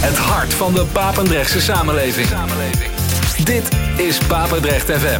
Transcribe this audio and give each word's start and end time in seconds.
Het 0.00 0.16
hart 0.16 0.54
van 0.54 0.74
de 0.74 0.84
Papendrechtse 0.92 1.60
samenleving. 1.60 2.28
Dit 3.44 3.68
is 3.96 4.18
Papendrecht 4.18 4.90
FM. 4.90 5.18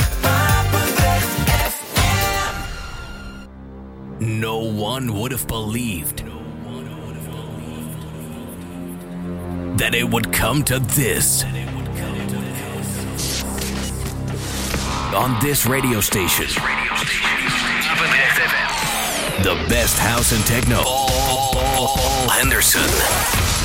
No 4.18 4.58
one 4.58 5.12
would 5.12 5.32
have 5.32 5.46
believed 5.46 6.22
that 9.76 9.94
it 9.94 10.10
would 10.10 10.32
come 10.38 10.62
to 10.62 10.78
this. 10.94 11.44
On 15.14 15.36
this 15.40 15.64
radio 15.64 16.00
station. 16.00 16.46
The 19.42 19.64
best 19.68 19.98
house 19.98 20.34
and 20.34 20.46
techno. 20.46 20.82
Paul 20.82 22.28
Henderson. 22.28 23.57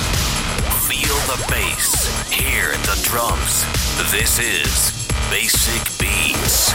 Feel 1.04 1.35
the 1.35 1.45
bass. 1.49 2.31
Hear 2.31 2.71
the 2.71 2.98
drums. 3.03 3.66
This 4.09 4.39
is 4.39 5.09
Basic 5.30 5.99
Beats. 5.99 6.71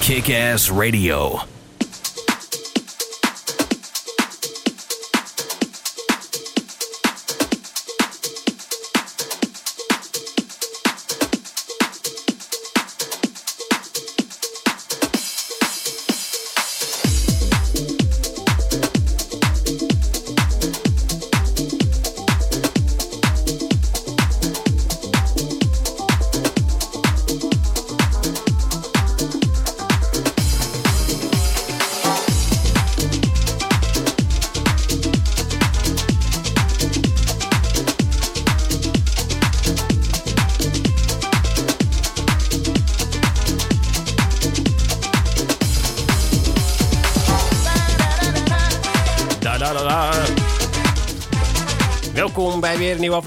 Kick 0.00 0.30
Ass 0.30 0.70
Radio. 0.70 1.40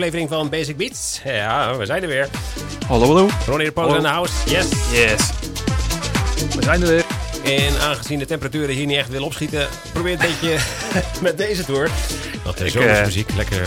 Aflevering 0.03 0.29
van 0.29 0.49
Basic 0.49 0.77
Beats. 0.77 1.21
Ja, 1.23 1.77
we 1.77 1.85
zijn 1.85 2.01
er 2.01 2.07
weer. 2.07 2.27
Hallo, 2.87 3.05
hallo. 3.05 3.29
Ronnie 3.45 3.65
de 3.67 3.71
Poler 3.71 3.95
in 3.95 4.01
de 4.01 4.07
house. 4.07 4.33
Yes. 4.45 4.65
Yes. 4.91 5.29
We 6.55 6.63
zijn 6.63 6.81
er 6.81 6.87
weer. 6.87 7.03
En 7.43 7.81
aangezien 7.81 8.19
de 8.19 8.25
temperaturen 8.25 8.75
hier 8.75 8.85
niet 8.85 8.97
echt 8.97 9.09
willen 9.09 9.25
opschieten, 9.25 9.67
probeer 9.93 10.11
het 10.17 10.23
een 10.23 10.29
beetje 10.39 10.57
met 11.21 11.37
deze 11.37 11.65
tour. 11.65 11.89
Dat 12.43 12.59
is 12.59 12.73
Ik, 12.73 12.81
eh, 12.81 12.87
zomersmuziek. 12.87 13.29
Lekker, 13.35 13.61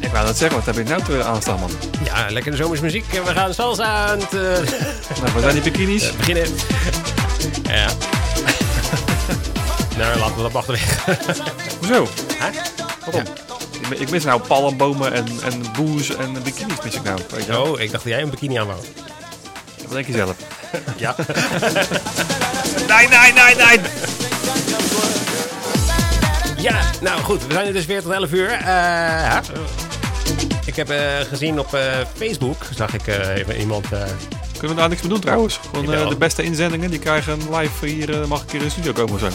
Ik 0.00 0.08
wou 0.12 0.26
net 0.26 0.36
zeggen, 0.36 0.56
wat 0.56 0.66
heb 0.66 0.84
je 0.86 0.90
nou 0.90 1.02
te 1.02 1.22
aanstaan, 1.24 1.60
man? 1.60 1.70
ja, 2.04 2.26
lekker 2.30 2.56
zomersmuziek. 2.56 3.04
En 3.14 3.24
we 3.24 3.30
gaan 3.32 3.54
salsa 3.54 3.84
aan 4.06 4.18
het 4.20 4.32
eh, 4.34 4.40
Nou, 5.20 5.32
waar 5.32 5.40
zijn 5.42 5.54
die 5.54 5.62
bikinis? 5.62 6.12
beginnen. 6.16 6.46
Ja. 7.62 7.86
nou, 9.98 10.18
laten 10.18 10.36
we 10.36 10.42
dat 10.42 10.54
achterwege. 10.54 11.16
Hoezo? 11.78 12.06
Hè? 12.34 12.50
Waarom? 13.04 13.22
Ik 13.22 13.51
Ik 14.00 14.10
mis 14.10 14.24
nou 14.24 14.40
palmbomen 14.40 15.12
en, 15.12 15.24
en 15.44 15.62
boes 15.76 16.16
en 16.16 16.32
bikinis 16.42 16.76
mis 16.84 16.94
ik 16.94 17.02
nou. 17.02 17.18
Weet 17.30 17.44
je? 17.44 17.60
Oh, 17.60 17.80
ik 17.80 17.90
dacht 17.90 18.04
dat 18.04 18.12
jij 18.12 18.22
een 18.22 18.30
bikini 18.30 18.56
aan 18.58 18.66
wou. 18.66 18.78
Wat 19.82 19.92
denk 19.92 20.06
je 20.06 20.12
zelf? 20.12 20.36
Ja. 20.96 21.14
Nee, 22.88 23.08
nee, 23.08 23.32
nee, 23.32 23.54
nee. 23.54 23.78
Ja, 26.56 26.80
nou 27.00 27.20
goed, 27.22 27.46
we 27.46 27.52
zijn 27.52 27.66
er 27.66 27.72
dus 27.72 27.86
weer 27.86 28.02
tot 28.02 28.12
11 28.12 28.32
uur. 28.32 28.50
Eh, 28.50 28.60
ja. 28.66 29.42
Ik 30.64 30.76
heb 30.76 30.90
eh, 30.90 30.98
gezien 31.28 31.58
op 31.58 31.74
eh, 31.74 31.80
Facebook, 32.16 32.56
zag 32.74 32.94
ik 32.94 33.06
eh, 33.06 33.36
even 33.36 33.56
iemand... 33.60 33.84
eh, 33.92 33.98
Kunnen 34.52 34.70
we 34.76 34.80
daar 34.80 34.88
niks 34.88 35.00
mee 35.02 35.10
doen 35.10 35.20
trouwens? 35.20 35.60
Gewoon 35.70 35.94
eh, 35.94 36.08
de 36.08 36.16
beste 36.16 36.42
inzendingen, 36.42 36.90
die 36.90 36.98
krijgen 36.98 37.38
live 37.56 37.86
hier, 37.86 38.20
eh, 38.20 38.26
mag 38.26 38.42
ik 38.42 38.50
hier 38.50 38.60
in 38.60 38.66
de 38.66 38.72
studio 38.72 38.92
komen 38.92 39.18
zo. 39.20 39.28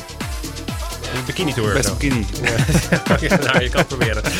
Een 1.15 1.25
bikini 1.25 1.53
tour. 1.53 1.73
Beste 1.73 1.93
bikini. 1.93 2.25
Ja, 3.29 3.37
nou, 3.43 3.61
je 3.63 3.69
kan 3.69 3.79
het 3.79 3.87
proberen. 3.87 4.23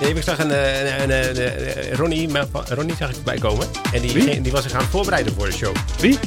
Nee, 0.00 0.14
ik 0.14 0.22
zag 0.22 0.38
een, 0.38 0.50
eh, 0.50 0.80
een, 1.02 1.10
een, 1.10 1.10
een- 1.10 1.90
een- 1.90 1.96
Ronnie, 1.96 2.28
Ronnie 2.68 2.94
zag 2.98 3.10
ik 3.10 3.16
erbij 3.16 3.38
komen. 3.38 3.66
En 3.92 4.00
die, 4.00 4.12
Wie? 4.12 4.40
die 4.40 4.52
was 4.52 4.62
zich 4.62 4.72
aan 4.72 4.80
het 4.80 4.88
voorbereiden 4.90 5.34
voor 5.36 5.46
de 5.46 5.52
show. 5.52 5.74
Wie? 5.98 6.18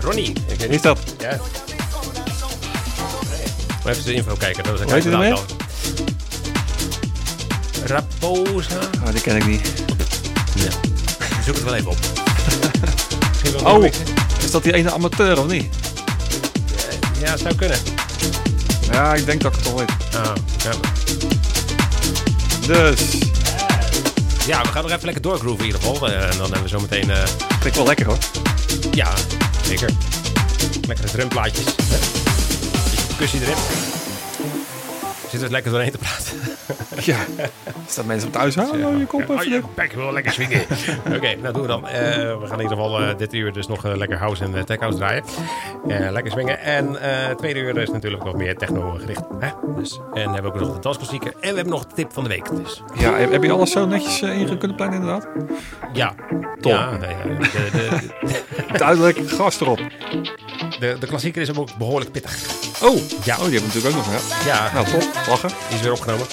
Ronnie. 0.00 0.28
Ik 0.30 0.36
weet 0.46 0.58
Wie 0.58 0.66
niet. 0.68 0.76
is 0.76 0.82
dat? 0.82 0.98
Ja. 1.18 1.36
Maar 3.84 3.92
even 3.92 4.04
de 4.04 4.12
info 4.14 4.34
kijken. 4.34 4.62
Dat 4.64 4.72
was 4.72 4.82
Hoe 4.82 4.92
heet 4.92 5.04
hij 5.04 5.12
kijken 5.12 5.28
ermee? 5.36 5.44
dan. 5.46 6.06
Raposa. 7.86 8.78
Oh, 9.04 9.12
die 9.12 9.20
ken 9.20 9.36
ik 9.36 9.46
niet. 9.46 9.72
Ja. 10.54 10.70
Zoek 11.44 11.54
het 11.54 11.64
wel 11.64 11.74
even 11.74 11.90
op. 11.90 11.96
Oh, 13.64 13.84
een 13.84 13.92
is 14.44 14.50
dat 14.50 14.62
die 14.62 14.72
ene 14.74 14.92
amateur 14.92 15.38
of 15.40 15.46
niet? 15.46 15.74
Ja, 17.22 17.30
het 17.30 17.40
zou 17.40 17.54
kunnen. 17.54 17.78
Ja, 18.90 19.14
ik 19.14 19.26
denk 19.26 19.40
dat 19.40 19.52
ik 19.52 19.58
het 19.58 19.68
al 19.72 19.78
weet. 19.78 19.90
Ah, 20.14 20.34
ja. 20.58 20.72
Dus, 22.66 23.00
ja, 24.46 24.62
we 24.62 24.68
gaan 24.68 24.82
nog 24.82 24.90
even 24.90 25.04
lekker 25.04 25.22
doorgroeven 25.22 25.60
in 25.60 25.66
ieder 25.66 25.80
geval. 25.80 26.08
Eh, 26.08 26.22
en 26.22 26.30
dan 26.36 26.42
hebben 26.42 26.62
we 26.62 26.68
zometeen... 26.68 27.10
eh 27.10 27.22
klinkt 27.60 27.76
wel 27.78 27.86
lekker 27.86 28.06
hoor. 28.06 28.18
ja, 28.92 29.12
zeker. 29.64 29.90
Lekkere 30.86 31.08
drumplaatjes. 31.08 31.64
Beetje 31.64 33.06
percussie 33.06 33.40
erin. 33.40 33.91
Zitten 35.32 35.48
we 35.48 35.54
lekker 35.54 35.70
doorheen 35.72 35.90
te 35.90 35.98
praten. 35.98 36.32
Ja. 37.04 37.16
Staan 37.86 38.06
mensen 38.06 38.28
op 38.28 38.34
thuis 38.34 38.54
houden? 38.54 38.86
Oh, 38.86 38.98
je 38.98 39.06
kop 39.06 39.30
Oh, 39.30 39.36
even. 39.40 39.50
je 39.52 39.62
bek 39.74 39.92
wil 39.92 40.12
lekker 40.12 40.32
swingen. 40.32 40.60
Oké, 41.16 41.34
nou 41.34 41.52
doen 41.52 41.62
we 41.62 41.68
dan. 41.68 41.88
Eh, 41.88 42.02
we 42.38 42.46
gaan 42.46 42.56
in 42.58 42.62
ieder 42.62 42.76
geval 42.76 43.00
eh, 43.00 43.16
dit 43.16 43.34
uur 43.34 43.52
dus 43.52 43.66
nog 43.66 43.84
eh, 43.84 43.96
lekker 43.96 44.18
house 44.18 44.44
en 44.44 44.64
tech 44.66 44.78
house 44.80 44.98
draaien. 44.98 45.24
Lekker 46.12 46.32
swingen. 46.32 46.60
En 46.60 46.96
tweede 47.36 47.60
uur 47.60 47.76
is 47.78 47.90
natuurlijk 47.90 48.24
nog 48.24 48.34
meer 48.36 48.56
techno 48.56 48.90
gericht. 49.00 49.22
Hè? 49.40 49.48
Dus, 49.76 50.00
en 50.14 50.26
we 50.28 50.32
hebben 50.32 50.52
ook 50.54 50.60
nog 50.60 50.74
de 50.74 50.80
dansklassieker. 50.80 51.32
En 51.40 51.48
we 51.50 51.54
hebben 51.54 51.68
nog 51.72 51.86
de 51.86 51.94
tip 51.94 52.12
van 52.12 52.22
de 52.22 52.28
week. 52.28 52.48
Dus 52.50 52.82
Ja, 52.98 53.14
heb 53.16 53.42
je 53.42 53.52
alles 53.52 53.70
zo 53.70 53.86
netjes 53.86 54.22
in 54.22 54.58
kunnen 54.58 54.76
plannen 54.76 55.00
inderdaad? 55.00 55.26
ja. 55.92 56.14
Top. 56.60 56.72
Ja, 56.72 56.90
de, 56.98 57.06
de, 57.72 58.78
Duidelijk, 58.78 59.18
gas 59.26 59.60
erop. 59.60 59.78
de, 60.78 60.96
de 61.00 61.06
klassieker 61.06 61.42
is 61.42 61.56
ook 61.56 61.76
behoorlijk 61.78 62.12
pittig. 62.12 62.51
Oh, 62.82 62.98
Ja. 63.24 63.36
oh 63.38 63.44
die 63.44 63.58
hebben 63.58 63.70
we 63.70 63.78
natuurlijk 63.80 63.96
ook 63.96 64.06
nog. 64.06 64.06
Ja. 64.44 64.54
Ja, 64.64 64.70
Nou, 64.74 64.86
top. 64.90 65.02
Lachen. 65.28 65.48
die 65.68 65.76
is 65.76 65.82
weer 65.82 65.92
opgenomen. 65.92 66.26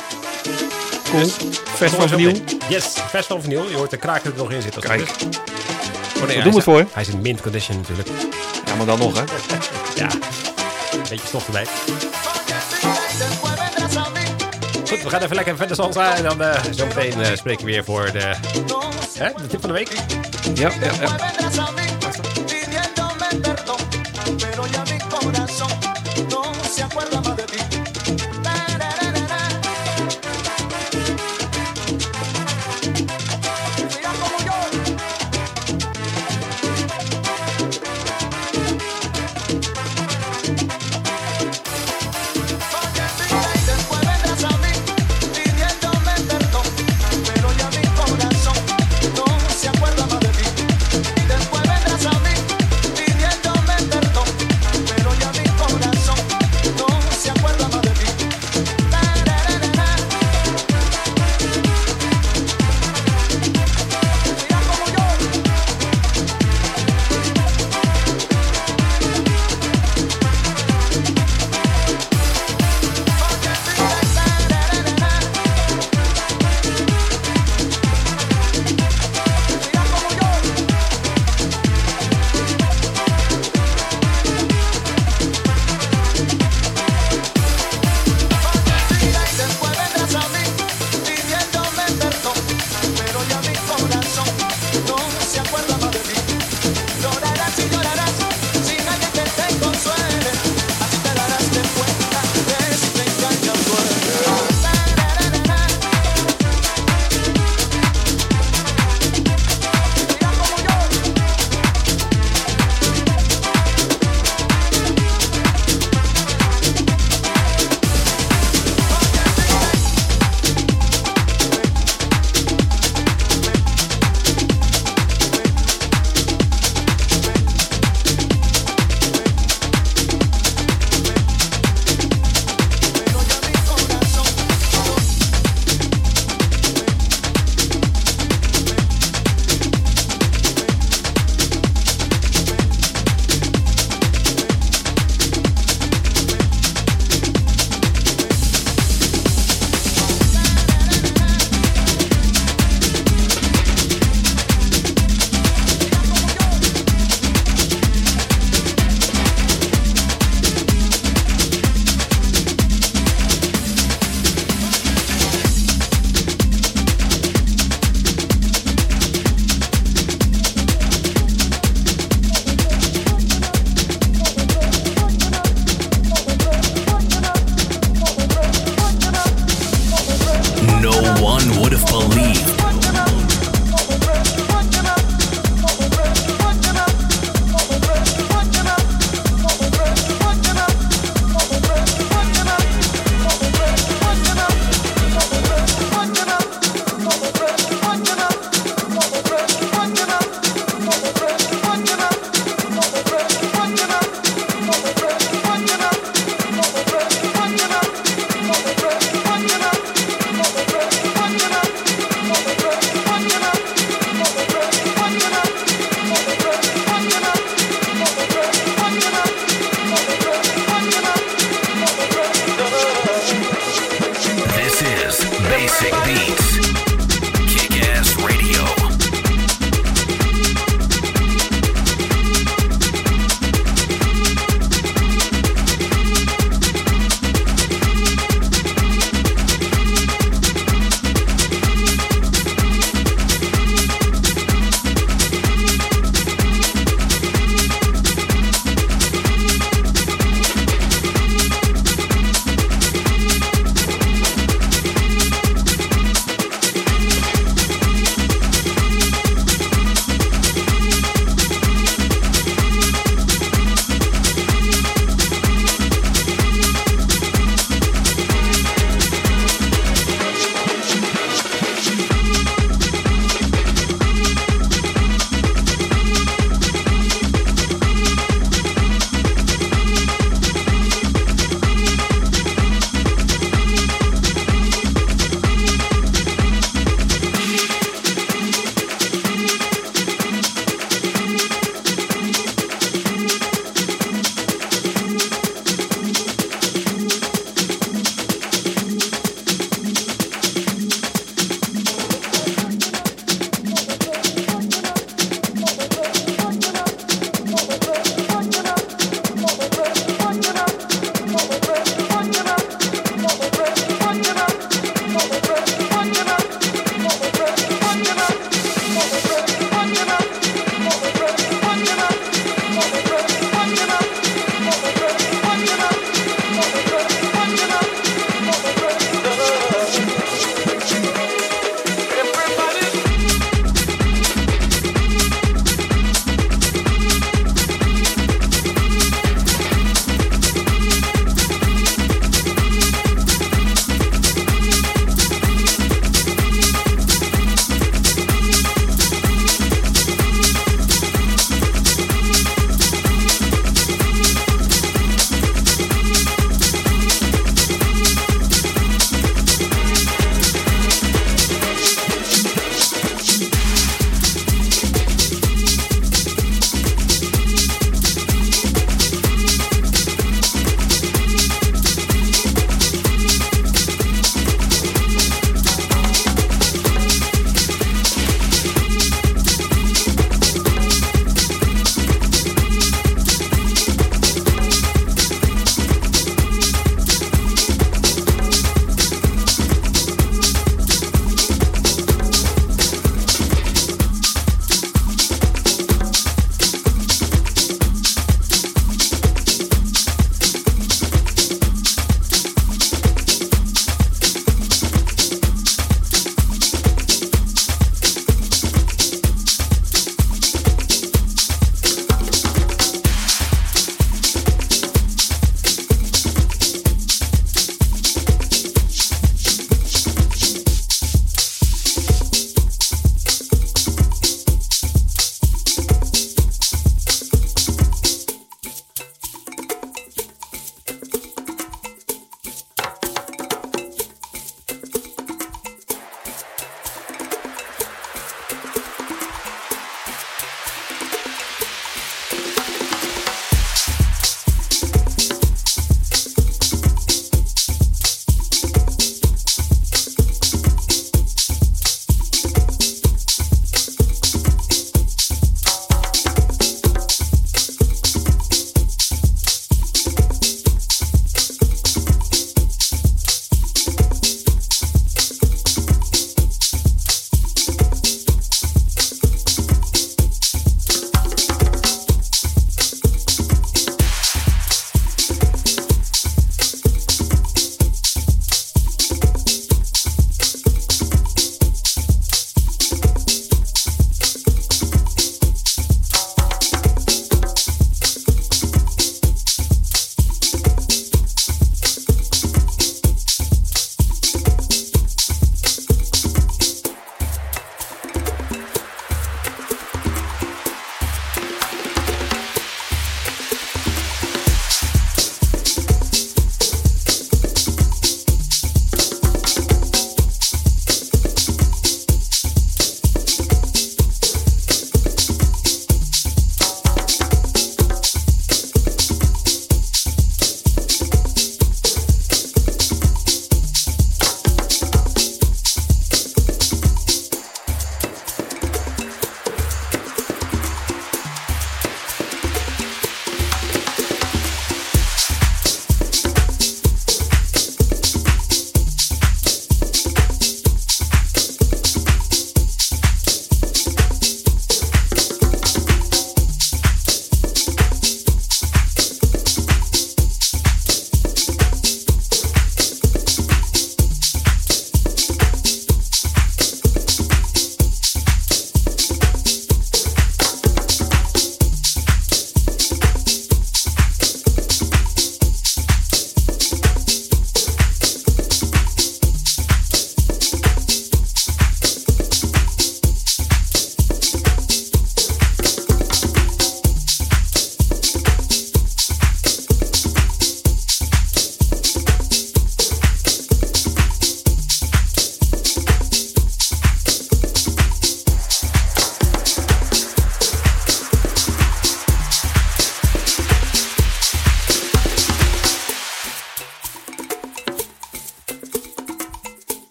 Cool. 1.10 1.24
Dus, 1.24 1.34
Fest 1.76 1.78
van 1.78 1.84
eens 1.84 1.94
op 1.96 2.08
vernieuw. 2.08 2.30
in. 2.30 2.44
Yes, 2.70 2.94
best 3.12 3.28
van 3.28 3.40
vernieuw. 3.42 3.70
Je 3.70 3.76
hoort 3.76 3.90
de 3.90 3.98
kraak 3.98 4.24
er 4.24 4.32
nog 4.36 4.52
in 4.52 4.62
zitten. 4.62 4.82
als 4.82 4.92
Kijk. 4.92 5.10
is. 5.10 5.26
Oh, 6.22 6.28
nee, 6.28 6.42
doen 6.42 6.54
het 6.56 6.64
voor? 6.64 6.86
Hij 6.94 7.02
is 7.02 7.08
in 7.08 7.22
mint 7.22 7.42
condition 7.42 7.78
natuurlijk. 7.78 8.08
Ja, 8.66 8.76
maar 8.76 8.86
dan 8.86 9.00
nog, 9.00 9.14
hè? 9.18 9.24
Ja, 10.04 10.10
een 10.92 11.00
beetje 11.10 11.28
stof 11.28 11.46
erbij. 11.46 11.66
Goed, 14.90 15.04
we 15.04 15.10
gaan 15.10 15.22
even 15.22 15.36
lekker 15.36 15.58
verder 15.58 15.76
salsa. 15.76 16.16
En 16.16 16.24
dan 16.24 16.42
eh 16.42 16.62
zometeen 16.72 17.22
eh, 17.24 17.36
spreken 17.38 17.66
we 17.66 17.72
weer 17.72 17.84
voor 17.84 18.12
de, 18.12 18.34
hè, 19.18 19.30
de 19.42 19.48
tip 19.48 19.60
van 19.62 19.70
de 19.70 19.76
week. 19.76 19.90
Ja, 20.54 20.70
ja, 20.82 20.92
ja. 21.02 21.16
cuerda 26.94 27.29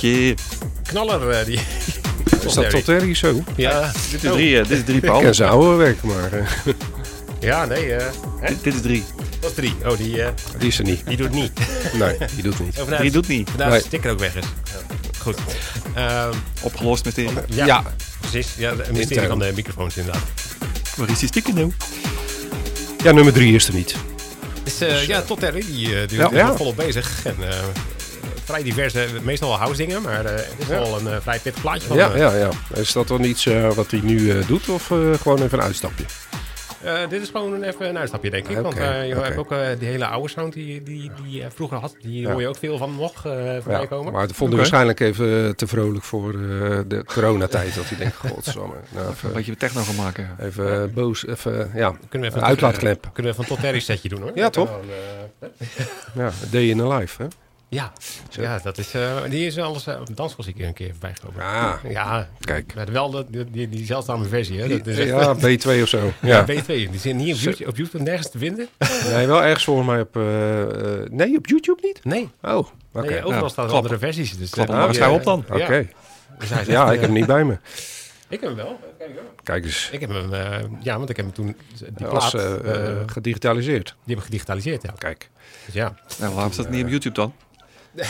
wel 0.00 0.10
een 0.10 0.30
eh, 0.30 0.30
Tot 0.30 0.40
je. 0.80 0.82
knaller. 0.82 1.30
eh, 1.30 1.44
die 1.46 1.60
Is 2.46 2.54
dat 2.54 2.70
tot 2.70 2.88
ergens 2.88 3.18
zo? 3.18 3.42
Ja, 3.56 3.92
Dit 4.10 4.24
is 4.24 4.30
drie, 4.32 4.58
eh, 4.60 4.68
dit 4.68 4.78
is 4.78 4.84
drie, 4.84 5.00
Paul. 5.00 5.18
Ik 5.18 5.24
ken 5.24 5.34
zijn 5.34 5.50
oude 5.50 5.74
werk, 5.76 6.02
maar 6.02 6.32
eh, 6.32 6.46
ja, 7.40 7.64
nee. 7.64 7.94
eh? 7.94 8.06
Dit, 8.46 8.62
dit 8.64 8.74
is 8.74 8.80
drie. 8.80 9.04
dat 9.40 9.50
is 9.50 9.56
drie. 9.56 9.74
Oh, 9.86 9.96
die, 9.96 10.22
eh, 10.22 10.28
die 10.58 10.68
is 10.68 10.78
er 10.78 10.84
niet. 10.84 11.02
die 11.06 11.16
doet 11.16 11.30
niet. 11.32 11.52
Nee, 11.98 12.16
die 12.34 12.42
doet 12.42 12.58
niet. 12.60 12.76
Dat- 12.88 13.12
doet 13.12 13.28
niet. 13.28 13.48
Vandaar 13.48 13.66
dat 13.66 13.68
Nee. 13.68 13.78
de 13.80 13.86
sticker 13.86 14.10
ook 14.10 14.18
weg 14.18 14.34
is. 14.36 14.44
Ja. 14.64 14.96
Goed. 15.18 15.36
Ehm, 15.94 16.32
Opgelost 16.60 17.04
mysterie. 17.04 17.30
ja, 17.46 17.66
Ja. 17.66 17.82
precies. 18.20 18.48
Ja, 18.56 18.74
de 18.74 18.84
mysterie 18.92 19.28
van 19.28 19.38
de 19.38 19.52
microfoons 19.54 19.96
inderdaad. 19.96 20.22
Waar 20.96 21.10
is 21.10 21.18
die 21.18 21.28
sticker 21.28 21.54
nou? 21.54 21.72
Ja, 23.04 23.12
nummer 23.12 23.32
drie 23.32 23.54
is 23.54 23.68
er 23.68 23.74
niet. 23.74 23.94
Dus, 24.62 24.80
eh, 24.80 25.06
ja, 25.06 25.22
Todd 25.22 25.40
Terry, 25.40 25.60
die, 25.66 26.06
die 26.06 26.18
Ja. 26.18 26.24
is 26.26 26.30
er 26.30 26.36
Ja. 26.36 26.56
volop 26.56 26.76
bezig. 26.76 27.20
En, 27.24 27.36
eh, 27.48 27.54
vrij 28.50 28.62
diverse, 28.62 29.06
meestal 29.22 29.48
wel 29.48 29.58
house 29.58 29.76
dingen, 29.86 30.02
maar 30.02 30.24
eh, 30.24 30.32
het 30.34 30.54
is 30.58 30.66
wel 30.66 30.98
een 31.00 31.06
eh, 31.08 31.16
vrij 31.20 31.38
pittig 31.38 31.62
plaatje 31.62 31.86
van. 31.88 31.96
Ja, 31.96 32.10
eh, 32.12 32.18
ja, 32.18 32.34
ja. 32.36 32.48
Is 32.74 32.92
dat 32.92 33.08
dan 33.08 33.24
iets 33.24 33.46
eh, 33.46 33.72
wat 33.72 33.90
hij 33.90 34.00
nu 34.02 34.30
eh, 34.30 34.46
doet 34.46 34.68
of 34.68 34.90
eh, 34.90 35.12
gewoon 35.14 35.42
even 35.42 35.58
een 35.58 35.64
uitstapje? 35.64 36.04
Eh, 36.84 37.08
dit 37.08 37.22
is 37.22 37.28
gewoon 37.28 37.52
een- 37.52 37.62
even 37.62 37.88
een 37.88 37.98
uitstapje, 37.98 38.30
denk 38.30 38.48
ik. 38.48 38.58
Want 38.58 38.76
eh, 38.76 39.08
je 39.08 39.14
hebt 39.14 39.36
ook 39.36 39.48
die 39.78 39.88
hele 39.88 40.06
oude 40.06 40.28
sound 40.28 40.52
die 40.52 40.82
die, 40.82 41.10
die 41.22 41.40
je 41.40 41.46
vroeger 41.54 41.76
had. 41.78 41.94
Die 42.02 42.20
Ja. 42.20 42.30
hoor 42.30 42.40
je 42.40 42.48
ook 42.48 42.56
veel 42.58 42.78
van 42.78 42.96
nog 42.96 43.12
eh 43.26 43.32
voorbij 43.54 43.80
Ja, 43.80 43.86
komen. 43.86 44.12
maar 44.12 44.22
het 44.22 44.32
vond 44.32 44.48
Oké. 44.48 44.56
waarschijnlijk 44.58 45.00
even 45.00 45.56
te 45.56 45.66
vrolijk 45.66 46.04
voor 46.04 46.32
eh, 46.32 46.38
de 46.86 47.04
coronatijd. 47.04 47.74
Dat 47.74 47.84
hij 47.88 47.98
denkt, 47.98 48.16
godsamme. 48.32 48.74
Nou, 48.90 49.06
Een 49.06 49.12
even, 49.12 49.32
beetje 49.32 49.56
techno 49.56 49.82
gaan 49.82 49.94
maken. 49.94 50.36
even 50.40 50.92
boos, 50.94 51.26
even, 51.26 51.70
ja, 51.74 51.90
kunnen 52.08 52.20
we 52.20 52.26
even 52.26 52.38
een 52.38 52.44
uitlaatklep. 52.48 53.10
kunnen 53.12 53.32
we 53.32 53.36
van 53.38 53.46
Todd 53.46 53.60
Terry 53.60 53.80
setje 53.80 54.08
doen, 54.08 54.20
hoor. 54.22 54.32
Ja, 54.34 54.50
toch? 54.50 54.70
Ja, 56.14 56.30
day 56.50 56.62
in 56.68 56.80
a 56.80 56.96
life, 56.98 57.22
hè? 57.22 57.28
Ja. 57.70 57.92
ja, 58.30 58.58
dat 58.62 58.78
is, 58.78 58.94
eh, 58.94 59.16
die 59.28 59.46
is 59.46 59.58
alles 59.58 59.86
uh, 59.86 59.94
ik 60.46 60.58
een 60.58 60.72
keer 60.72 60.90
voorbij 60.90 61.14
gekomen. 61.14 61.42
Ah, 61.44 61.74
Ja, 61.88 62.28
kijk. 62.40 62.74
met 62.74 62.90
wel 62.90 63.10
de, 63.10 63.24
die, 63.28 63.50
die, 63.50 63.68
die 63.68 63.84
zeldzame 63.86 64.24
versie. 64.24 64.60
Hè? 64.60 64.68
Dat 64.68 64.86
is 64.86 64.98
echt, 64.98 65.08
Ja, 65.08 65.34
B2 65.78 65.82
of 65.82 65.88
zo. 65.88 66.12
ja. 66.22 66.44
Ja. 66.46 66.62
B2. 66.62 66.66
Die 66.66 66.98
zijn 66.98 67.16
niet 67.16 67.34
op 67.34 67.40
YouTube, 67.40 67.68
op 67.70 67.76
YouTube 67.76 68.04
nergens 68.04 68.30
te 68.30 68.38
vinden. 68.38 68.68
Nee, 69.10 69.26
wel 69.26 69.42
ergens 69.42 69.64
volgens 69.64 69.86
mij 69.86 70.00
op... 70.00 70.16
eh, 70.16 70.62
eh, 71.02 71.10
nee, 71.10 71.36
op 71.36 71.46
YouTube 71.46 71.78
niet? 71.82 72.04
Nee, 72.04 72.28
Oh, 72.42 72.66
oké. 72.92 73.06
nee 73.08 73.22
overal 73.24 73.42
Ja, 73.42 73.48
staan 73.48 73.64
klap. 73.66 73.76
andere 73.76 73.98
versies. 73.98 74.38
Dus, 74.38 74.50
Klap 74.50 74.68
eh, 74.70 75.12
op 75.12 75.24
dan. 75.24 75.44
Oké. 75.50 75.74
Ja, 75.74 75.84
Dus 76.38 76.48
Ja, 76.48 76.58
echt, 76.84 76.92
ik 76.92 77.00
heb 77.00 77.00
hem 77.00 77.12
niet 77.12 77.26
bij 77.26 77.44
me. 77.44 77.58
Ik 78.28 78.40
heb 78.40 78.48
hem 78.48 78.54
wel. 78.56 78.80
Kijk, 79.42 79.64
eens. 79.64 79.88
Ik 79.92 80.00
heb 80.00 80.10
hem, 80.10 80.34
eh, 80.34 80.58
ja, 80.82 80.96
want 80.98 81.10
ik 81.10 81.16
heb 81.16 81.24
hem 81.24 81.34
toen, 81.34 81.56
die 81.96 82.06
plaat, 82.08 82.34
eh, 82.34 82.94
gedigitaliseerd. 83.06 83.86
die 83.86 83.94
hebben 84.06 84.24
gedigitaliseerd, 84.24 84.82
ja. 84.82 84.92
Kijk. 84.98 85.30
Dus 85.64 85.74
ja. 85.74 85.94
Nou, 86.18 86.34
waarom 86.34 86.52
staat 86.52 86.64
het 86.64 86.74
niet 86.74 86.84
op 86.84 86.90
YouTube 86.90 87.14
dan? 87.14 87.32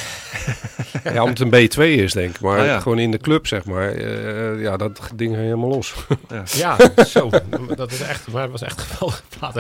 Ja, 1.05 1.23
omdat 1.23 1.39
het 1.39 1.53
een 1.53 1.69
B2 1.69 2.01
is, 2.03 2.13
denk 2.13 2.35
ik. 2.35 2.41
Maar 2.41 2.59
Ah, 2.59 2.65
ja. 2.67 2.81
gewoon 2.81 2.99
in 2.99 3.11
de 3.11 3.19
club, 3.19 3.47
zeg 3.47 3.65
maar. 3.65 3.89
eh, 3.93 4.63
ja, 4.63 4.77
dat 4.77 5.01
ding 5.15 5.35
helemaal 5.35 5.69
los. 5.69 5.95
Ja, 6.57 6.77
zo. 7.07 7.31
Dat 7.77 7.93
is 7.93 8.01
echt, 8.01 8.29
maar 8.29 8.43
het 8.43 8.51
was 8.51 8.63
echt 8.63 8.99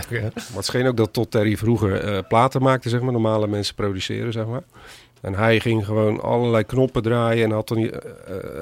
hè. 0.08 0.20
Maar 0.20 0.32
het 0.54 0.64
scheen 0.64 0.86
ook 0.86 0.96
dat 0.96 1.12
Todd 1.12 1.30
Terry 1.30 1.56
vroeger 1.56 2.00
eh, 2.04 2.18
platen 2.28 2.62
maakte, 2.62 2.88
zeg 2.88 3.00
maar. 3.00 3.12
Normale 3.12 3.46
mensen 3.46 3.74
produceren, 3.74 4.32
zeg 4.32 4.46
maar. 4.46 4.62
En 5.20 5.34
hij 5.34 5.60
ging 5.60 5.84
gewoon 5.84 6.20
allerlei 6.22 6.64
knoppen 6.64 7.02
draaien 7.02 7.44
en 7.44 7.50
had 7.50 7.68
dan 7.68 7.78
eh, 7.78 7.98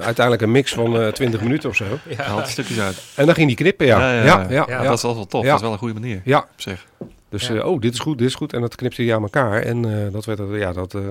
uiteindelijk 0.00 0.42
een 0.42 0.50
mix 0.50 0.72
van 0.72 1.00
eh 1.00 1.08
20 1.12 1.40
minuten 1.40 1.68
of 1.68 1.76
zo. 1.76 1.84
Hij 2.08 2.24
haalt 2.26 2.48
stukjes 2.48 2.80
uit. 2.80 3.02
En 3.14 3.26
dan 3.26 3.34
ging 3.34 3.46
hij 3.46 3.56
knippen, 3.56 3.86
ja. 3.86 4.00
Ja, 4.12 4.22
ja, 4.24 4.46
ja. 4.50 4.64
Ja, 4.68 4.82
Dat 4.82 4.96
is 4.96 5.02
wel 5.02 5.14
wel 5.14 5.26
tof. 5.26 5.42
Ja. 5.42 5.48
Dat 5.48 5.56
is 5.56 5.62
wel 5.62 5.72
een 5.72 5.78
goede 5.78 5.94
manier. 6.00 6.20
Ja, 6.24 6.38
Op 6.38 6.48
zich. 6.60 6.86
Dus 7.28 7.46
Ja. 7.46 7.54
eh, 7.54 7.66
oh, 7.66 7.80
dit 7.80 7.92
is 7.92 7.98
goed, 7.98 8.18
dit 8.18 8.26
is 8.28 8.34
goed. 8.34 8.52
En 8.52 8.60
dat 8.60 8.74
knipte 8.74 9.02
hij 9.02 9.14
aan 9.14 9.22
elkaar. 9.22 9.62
En 9.62 10.04
eh, 10.06 10.12
dat, 10.12 10.24
werd, 10.24 10.40
ja, 10.52 10.72
dat, 10.72 10.94
eh, 10.94 11.02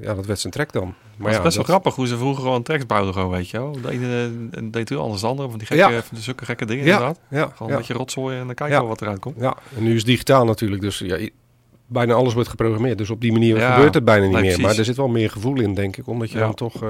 ja, 0.00 0.14
dat 0.14 0.26
werd 0.26 0.38
zijn 0.40 0.52
track 0.52 0.72
dan. 0.72 0.94
Maar 1.16 1.28
het 1.28 1.36
is 1.38 1.42
best 1.44 1.56
wel 1.56 1.64
grappig 1.64 1.94
hoe 1.94 2.06
ze 2.06 2.16
vroeger 2.16 2.42
gewoon 2.42 2.62
tracks 2.62 2.86
bouwden, 2.86 3.12
gewoon, 3.14 3.30
weet 3.30 3.48
je 3.50 3.58
wel. 3.58 3.78
De 3.82 3.90
ene 3.90 4.30
deed 4.70 4.86
toen 4.86 4.98
anders 4.98 5.20
dan 5.20 5.36
de 5.36 5.42
andere, 5.42 5.48
van 5.48 5.58
die 5.58 5.66
gekke, 5.66 5.92
Ja. 5.92 5.98
van 6.00 6.08
die 6.10 6.22
zulke 6.22 6.44
gekke 6.44 6.64
dingen 6.66 6.84
inderdaad. 6.84 7.20
ja, 7.30 7.50
Gewoon 7.56 7.72
een 7.72 7.78
beetje 7.78 7.94
rotzooi 7.94 8.38
en 8.38 8.46
dan 8.46 8.54
kijken 8.54 8.80
we 8.80 8.86
wat 8.86 9.00
eruit 9.00 9.18
komt. 9.18 9.36
Ja, 9.40 9.56
en 9.76 9.82
nu 9.82 9.90
is 9.90 9.96
het 9.98 10.06
digitaal 10.06 10.44
natuurlijk. 10.44 10.82
Dus 10.82 10.98
ja, 10.98 11.18
bijna 11.86 12.14
alles 12.14 12.34
wordt 12.34 12.48
geprogrammeerd. 12.48 12.98
Dus 12.98 13.10
op 13.10 13.20
die 13.20 13.32
manier 13.32 13.56
Ja, 13.56 13.74
gebeurt 13.74 13.94
het 13.94 14.04
bijna 14.04 14.22
niet 14.24 14.32
meer. 14.32 14.42
precies. 14.42 14.62
Maar 14.64 14.76
er 14.78 14.84
zit 14.84 14.96
wel 14.96 15.08
meer 15.08 15.30
gevoel 15.30 15.60
in, 15.60 15.74
denk 15.74 15.96
ik. 15.96 16.06
Omdat 16.06 16.30
je 16.30 16.38
Ja. 16.38 16.44
dan 16.44 16.54
toch 16.54 16.82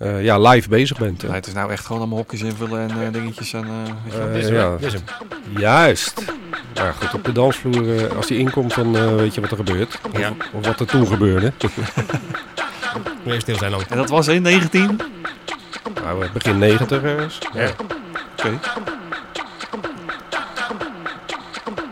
eh, 0.00 0.24
ja, 0.24 0.38
live 0.38 0.68
bezig 0.68 0.98
bent. 0.98 1.22
het 1.22 1.46
is 1.46 1.52
nou 1.52 1.70
echt 1.70 1.84
gewoon 1.86 2.00
allemaal 2.00 2.18
hokjes 2.18 2.40
invullen 2.42 2.80
en 2.90 3.06
eh, 3.06 3.12
dingetjes 3.12 3.52
en... 3.52 3.66
hem, 4.08 4.54
ja. 4.54 4.76
Juist. 5.56 6.24
Maar 6.74 6.94
goed, 6.94 7.14
op 7.14 7.24
de 7.24 7.32
dansvloer, 7.32 8.16
als 8.16 8.26
die 8.26 8.38
inkomt, 8.38 8.74
dan 8.74 8.96
eh, 8.96 9.14
weet 9.14 9.34
je 9.34 9.40
wat 9.40 9.50
er 9.50 9.56
gebeurt. 9.56 9.98
Of, 10.12 10.18
Ja. 10.18 10.32
of 10.52 10.66
wat 10.66 10.80
er 10.80 10.86
toen 10.86 11.06
gebeurde. 11.06 11.52
Even 13.26 13.40
stil 13.40 13.56
zijn 13.56 13.70
dan. 13.70 13.82
En 13.88 13.96
dat 13.96 14.08
was 14.08 14.28
in 14.28 14.42
19? 14.42 15.00
nou, 16.02 16.26
begin 16.32 16.58
negentig 16.58 17.02
ergens. 17.02 17.38
Ja. 17.54 17.68
Oké. 18.38 18.58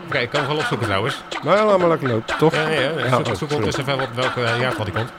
Oké, 0.07 0.17
ik 0.17 0.29
kan 0.29 0.39
hem 0.39 0.49
wel 0.49 0.57
opzoeken 0.57 0.85
trouwens. 0.87 1.23
Nou, 1.43 1.65
laat 1.65 1.79
maar 1.79 1.87
lekker 1.89 2.07
lopen, 2.07 2.37
toch? 2.37 2.53
Ja, 2.55 2.67
ja, 2.69 2.79
ja. 2.79 2.89
Ja, 3.05 3.09
Zoek, 3.23 3.35
zoek 3.35 3.51
ondertussen 3.51 3.83
even 3.83 4.01
op 4.01 4.15
welke 4.15 4.41
uh, 4.41 4.59
jaartal 4.59 4.85
die 4.85 4.93
komt. 4.93 5.11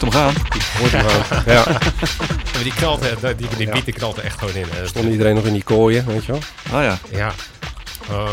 Hoort 0.00 0.12
hem 0.14 0.22
gaan. 0.22 0.34
Hoort 0.78 0.92
hem 0.92 1.08
gewoon. 1.08 1.42
Ja, 1.56 1.64
Maar 2.54 2.62
die 2.62 2.74
knalt, 2.74 3.02
eh, 3.02 3.16
die, 3.36 3.48
die 3.56 3.66
Ja. 3.66 3.72
beat 3.72 3.84
die 3.84 3.94
knalt 3.94 4.16
er 4.16 4.24
echt 4.24 4.38
gewoon 4.38 4.54
in. 4.54 4.66
stond 4.84 5.08
iedereen 5.10 5.34
nog 5.34 5.44
in 5.44 5.52
die 5.52 5.62
kooien, 5.64 6.06
weet 6.06 6.24
je 6.24 6.32
wel. 6.32 6.40
Ah 6.72 6.82
ja. 6.82 6.98
Ja. 7.10 7.32
Oh, 8.10 8.30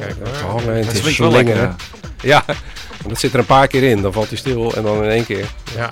kijk, 0.00 0.14
Ja, 0.24 0.40
hoor. 0.40 0.50
hangen 0.60 0.74
en 0.76 0.84
Dat 0.86 0.92
wel 1.00 1.30
lekker. 1.30 1.54
slingeren. 1.54 1.76
ja. 2.20 2.44
Ja, 2.46 2.54
en 3.02 3.08
dat 3.08 3.18
zit 3.20 3.32
er 3.32 3.38
een 3.38 3.46
paar 3.46 3.66
keer 3.66 3.82
in. 3.82 4.02
Dan 4.02 4.12
valt 4.12 4.28
hij 4.28 4.38
stil 4.38 4.74
en 4.74 4.82
dan 4.82 5.04
in 5.04 5.10
één 5.10 5.26
keer. 5.26 5.46
Ja. 5.76 5.88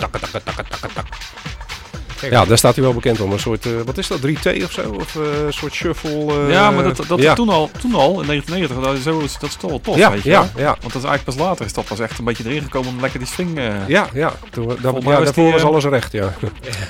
Ja, 2.29 2.45
daar 2.45 2.57
staat 2.57 2.75
hij 2.75 2.83
wel 2.83 2.93
bekend 2.93 3.19
om. 3.21 3.31
Een 3.31 3.39
soort, 3.39 3.65
eh, 3.65 3.71
wat 3.85 3.97
is 3.97 4.07
dat, 4.07 4.19
3T 4.21 4.63
of 4.63 4.71
zo? 4.71 4.95
Of 4.99 5.15
eh, 5.15 5.21
een 5.45 5.53
soort 5.53 5.73
shuffle? 5.73 6.09
eh, 6.45 6.51
ja, 6.51 6.71
maar 6.71 6.83
dat, 6.83 7.03
dat 7.07 7.21
ja. 7.21 7.33
toen, 7.33 7.49
al, 7.49 7.69
toen 7.79 7.93
al, 7.95 8.21
in 8.21 8.27
1990, 8.27 8.79
dat 8.79 8.97
is, 8.97 9.03
zo, 9.03 9.19
is- 9.19 9.37
dat 9.39 9.49
is 9.49 9.55
toch 9.55 9.69
wel 9.69 9.81
tof, 9.81 9.95
Ja, 9.97 10.11
weet 10.11 10.23
je 10.23 10.29
ja, 10.29 10.49
ja. 10.55 10.65
Want 10.81 10.93
dat 10.93 11.03
is 11.03 11.09
eigenlijk 11.09 11.23
pas 11.23 11.47
later 11.47 11.65
is 11.65 11.73
dat 11.73 11.85
pas 11.85 11.99
echt 11.99 12.19
een 12.19 12.25
beetje 12.25 12.43
erin 12.45 12.61
gekomen 12.61 12.89
om 12.89 12.99
lekker 13.01 13.19
die 13.19 13.27
swing... 13.27 13.59
Ja, 13.87 14.07
ja. 14.13 14.33
Toen, 14.51 14.67
dat, 14.67 14.77
ja 14.81 14.91
was 14.91 15.03
daarvoor 15.03 15.43
die, 15.43 15.51
was 15.53 15.61
eh, 15.61 15.67
alles 15.67 15.83
recht, 15.85 16.11
ja. 16.11 16.33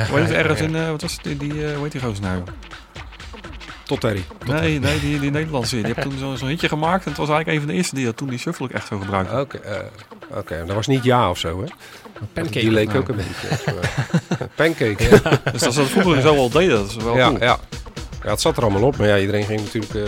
Hoe 0.10 0.20
heet 0.20 0.28
het 0.28 0.38
ergens 0.38 0.62
in, 0.62 0.90
wat 0.92 1.02
was 1.02 1.12
het, 1.12 1.24
die, 1.24 1.38
die 1.38 1.52
hoe 1.52 1.84
heet 1.84 1.92
die 1.92 2.02
gozer 2.02 2.22
nou? 2.24 2.42
Tot 3.92 4.02
Terry. 4.02 4.24
Nee, 4.46 4.80
nee, 4.80 5.00
die, 5.00 5.20
die 5.20 5.32
Nederlandse. 5.32 5.76
Die 5.76 5.86
heeft 5.86 6.02
toen 6.02 6.18
zo- 6.20 6.36
zo'n 6.36 6.48
hitje 6.48 6.68
gemaakt 6.68 7.04
en 7.04 7.10
het 7.10 7.18
was 7.20 7.30
eigenlijk 7.30 7.48
een 7.58 7.64
van 7.64 7.68
de 7.74 7.78
eerste 7.78 7.96
die 7.96 8.06
dat 8.06 8.18
toen 8.18 8.30
die 8.30 8.40
shuffle 8.40 8.66
ook 8.66 8.72
echt 8.72 8.88
zo 8.88 9.00
gebruikte. 9.00 9.40
Oké, 9.40 9.58
eh, 9.58 9.78
oké. 10.38 10.64
dat 10.66 10.76
was 10.76 10.88
niet 10.88 11.04
ja 11.04 11.30
of 11.30 11.38
zo, 11.38 11.62
hè? 11.64 11.68
pancake. 12.34 12.60
Die 12.60 12.72
leek 12.72 12.96
ook 12.96 13.10
een 13.10 13.16
beetje. 13.16 13.74
Pancake. 14.56 14.96
Dus 15.52 15.62
dat 15.62 15.74
ze 15.74 15.80
dat 15.80 15.90
vroeger 15.90 16.22
zo 16.22 16.36
al 16.36 16.50
deden, 16.50 16.78
dat 16.78 16.90
is 16.90 16.96
wel 16.96 17.18
ja, 17.18 17.28
cool. 17.28 17.40
ja. 17.40 17.60
ja, 18.24 18.30
het 18.30 18.42
zat 18.42 18.58
er 18.58 18.64
allemaal 18.64 18.82
op. 18.84 18.98
Maar 18.98 19.08
ja, 19.08 19.18
iedereen 19.18 19.44
ging 19.46 19.60
natuurlijk 19.62 19.94
eh, 19.94 20.02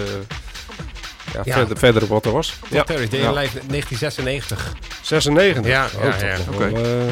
ja, 1.34 1.42
Ja. 1.44 1.54
Verder, 1.54 1.78
verder 1.78 2.04
op 2.04 2.10
wat 2.10 2.26
er 2.26 2.32
was. 2.32 2.54
Ja. 2.70 2.76
Ja, 2.78 2.84
Terry, 2.84 3.02
Ja. 3.12 3.32
Live 3.32 3.60
1996. 3.68 4.74
96. 5.02 5.66
Ja, 5.66 5.86
Oh, 5.96 6.04
ja, 6.20 6.26
ja. 6.28 6.38
Oké. 6.54 6.66
eh, 6.66 7.08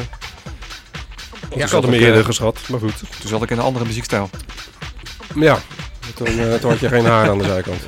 Ja, 1.56 1.64
ik 1.64 1.70
had 1.70 1.82
hem 1.82 1.92
eerder 1.92 2.24
geschat, 2.24 2.58
maar 2.68 2.80
goed. 2.80 2.98
Toen 3.20 3.28
zat 3.28 3.42
ik 3.42 3.50
in 3.50 3.58
een 3.58 3.64
andere 3.64 3.84
muziekstijl. 3.84 4.30
Ja, 5.34 5.58
toen, 6.14 6.26
eh, 6.26 6.54
toen 6.54 6.70
had 6.70 6.78
je 6.80 6.88
geen 6.88 7.04
haar 7.04 7.28
aan 7.30 7.38
de 7.38 7.44
zijkant. 7.44 7.80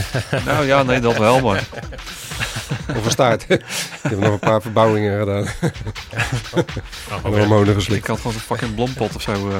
nou 0.46 0.66
ja, 0.66 0.82
nee, 0.82 1.00
dat 1.00 1.16
wel, 1.18 1.40
maar... 1.40 1.64
Of 2.96 3.04
een 3.04 3.10
staart. 3.10 3.44
Je 3.48 3.58
hebt 4.02 4.20
nog 4.20 4.32
een 4.32 4.38
paar 4.38 4.62
verbouwingen 4.62 5.18
gedaan. 5.18 5.42
Oh, 6.54 7.24
En 7.24 7.38
hormonen 7.38 7.68
Ik 7.68 7.74
geslikt. 7.74 8.06
had 8.06 8.16
gewoon 8.16 8.32
zo'n 8.32 8.40
fucking 8.42 8.74
blompot 8.74 9.14
of 9.14 9.22
zo. 9.22 9.32
eh. 9.50 9.56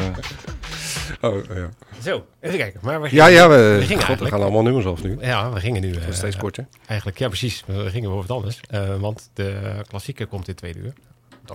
Oh, 1.21 1.45
ja. 1.55 1.69
Zo, 2.03 2.27
even 2.41 2.59
kijken. 2.59 2.81
Maar 2.83 3.01
we 3.01 3.09
Ja, 3.11 3.25
gingen- 3.25 3.41
ja, 3.41 3.49
we, 3.49 3.55
we 3.57 3.63
gingen 3.63 3.89
God, 3.89 3.89
we 3.91 3.97
eigenlijk. 4.07 4.31
gaan 4.35 4.43
allemaal 4.43 4.63
nummers 4.63 4.87
af 4.87 5.03
nu. 5.03 5.17
Ja, 5.21 5.53
we 5.53 5.61
gingen 5.61 5.81
nu. 5.83 5.93
Dat 5.93 6.03
eh, 6.03 6.09
is 6.09 6.17
steeds 6.17 6.37
korter. 6.37 6.67
Eigenlijk, 6.87 7.19
ja, 7.19 7.29
precies. 7.29 7.63
We 7.67 7.91
gingen 7.91 8.11
over 8.11 8.27
wat 8.27 8.37
anders. 8.37 8.61
Eh, 8.71 8.97
want 9.01 9.31
de 9.35 9.55
klassieke 9.89 10.27
komt 10.27 10.49
in 10.49 10.55
tweede 10.55 10.79
uur. 10.79 10.93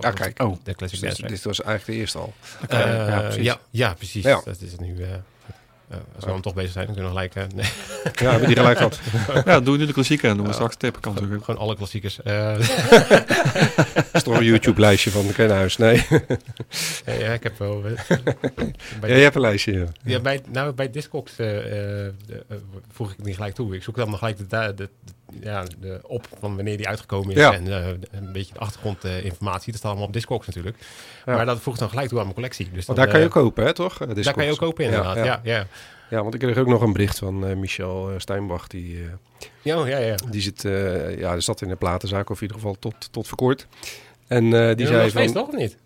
was 0.00 0.14
kijk. 0.14 0.42
Oh, 0.42 0.56
de 0.62 0.74
classic 0.74 1.00
Dus 1.00 1.16
dit, 1.16 1.42
was 1.44 1.62
eigenlijk 1.62 1.86
de 1.86 1.92
eerste 2.04 2.18
al. 2.18 2.32
Eh, 2.68 2.78
ja, 3.08 3.20
precies. 3.20 3.44
ja, 3.44 3.58
ja, 3.70 3.94
precies. 3.94 4.24
Ja. 4.24 4.40
Dat 4.44 4.60
is 4.60 4.72
het 4.72 4.80
nu. 4.80 5.02
eh, 5.02 5.08
eh, 5.88 5.96
als 6.14 6.24
we 6.24 6.30
dan 6.30 6.40
toch 6.40 6.54
bezig 6.54 6.72
zijn, 6.72 6.86
dan 6.86 6.94
kunnen 6.94 7.12
we 7.12 7.18
gelijk... 7.18 7.34
eh, 7.34 7.56
nee, 7.56 7.70
Ja, 8.14 8.30
hebben 8.30 8.48
die 8.48 8.56
gelijk 8.56 8.76
gehad. 8.76 9.00
Ja, 9.44 9.60
doe 9.60 9.76
nu 9.76 9.86
de 9.86 9.92
klassieke 9.92 10.28
en 10.28 10.36
doen 10.36 10.46
we 10.46 10.52
straks 10.52 10.76
tip. 10.76 11.00
Kan 11.00 11.14
natuurlijk. 11.14 11.44
gewoon 11.44 11.60
alle 11.60 11.76
klassiekers. 11.76 12.22
Eh, 12.22 12.58
Dat 13.94 14.04
is 14.12 14.22
toch 14.22 14.36
een 14.38 14.44
YouTube-lijstje 14.44 15.10
van 15.10 15.26
de 15.26 15.32
Kenhuis. 15.32 15.76
Nee, 15.76 16.06
ja, 17.06 17.12
ja, 17.12 17.32
ik 17.32 17.42
heb 17.42 17.58
wel... 17.58 17.84
eh, 17.86 18.16
bij, 19.00 19.10
ja, 19.10 19.16
je 19.16 19.22
hebt 19.22 19.34
een 19.34 19.40
lijstje. 19.40 19.72
Ja. 19.72 19.86
ja, 20.04 20.20
bij, 20.20 20.40
nou, 20.48 20.72
bij 20.72 20.90
Discogs 20.90 21.38
eh, 21.38 21.48
voeg 22.92 23.12
ik 23.12 23.24
niet 23.24 23.34
gelijk 23.34 23.54
toe. 23.54 23.74
Ik 23.74 23.82
zoek 23.82 23.96
dan 23.96 24.10
nog 24.10 24.18
gelijk 24.18 24.38
de, 24.50 24.72
de- 24.76 24.88
ja, 25.40 25.64
de 25.80 26.00
op 26.02 26.26
van 26.38 26.56
wanneer 26.56 26.76
die 26.76 26.88
uitgekomen 26.88 27.30
is. 27.30 27.36
Ja. 27.40 27.52
En 27.52 27.66
eh, 27.66 27.86
een 28.10 28.32
beetje 28.32 28.52
de 28.52 28.58
achtergrondinformatie. 28.58 29.66
dat 29.70 29.76
staat 29.76 29.90
allemaal 29.90 30.06
op 30.06 30.12
Discogs 30.12 30.46
natuurlijk. 30.46 30.76
Ja. 31.26 31.34
Maar 31.34 31.46
dat 31.46 31.60
voeg 31.60 31.74
ik 31.74 31.80
dan 31.80 31.88
gelijk 31.88 32.08
toe 32.08 32.16
aan 32.18 32.24
mijn 32.24 32.34
collectie. 32.36 32.64
Dus 32.72 32.86
Want 32.86 32.86
dan, 32.86 32.96
daar 32.96 33.06
kan 33.06 33.18
je 33.18 33.26
eh, 33.30 33.36
ook 33.36 33.42
kopen, 33.42 33.64
hè, 33.64 33.72
toch? 33.72 33.92
Eh, 33.92 33.98
Daar 34.06 34.14
Discogs. 34.14 34.36
kan 34.36 34.44
je 34.46 34.50
ook 34.52 34.58
kopen 34.58 34.84
inderdaad. 34.84 35.16
Ja, 35.16 35.40
ja. 35.42 35.66
Ja, 36.10 36.22
want 36.22 36.34
ik 36.34 36.40
kreeg 36.40 36.56
ook 36.58 36.66
nog 36.66 36.82
een 36.82 36.92
bericht 36.92 37.18
van 37.18 37.46
eh, 37.46 37.56
Michel 37.56 38.10
eh, 38.10 38.14
Steinbach. 38.18 38.66
Die, 38.66 38.96
eh, 38.96 39.10
ja, 39.62 39.86
ja. 39.86 39.98
ja. 39.98 40.14
die 40.30 40.40
zit, 40.40 40.64
eh, 40.64 41.18
ja, 41.18 41.40
zat 41.40 41.62
in 41.62 41.68
de 41.68 41.76
platenzaak, 41.76 42.30
of 42.30 42.36
in 42.36 42.42
ieder 42.42 42.56
geval 42.56 42.76
tot, 42.78 43.12
tot 43.12 43.28
voor 43.28 43.38
kort. 43.38 43.66
En 44.26 44.44
eh, 44.68 44.76
die 44.76 44.86
zei 44.86 45.00
nog 45.00 45.10
steeds 45.10 45.32
van... 45.32 45.42
toch 45.44 45.48
of 45.54 45.58
niet? 45.60 45.76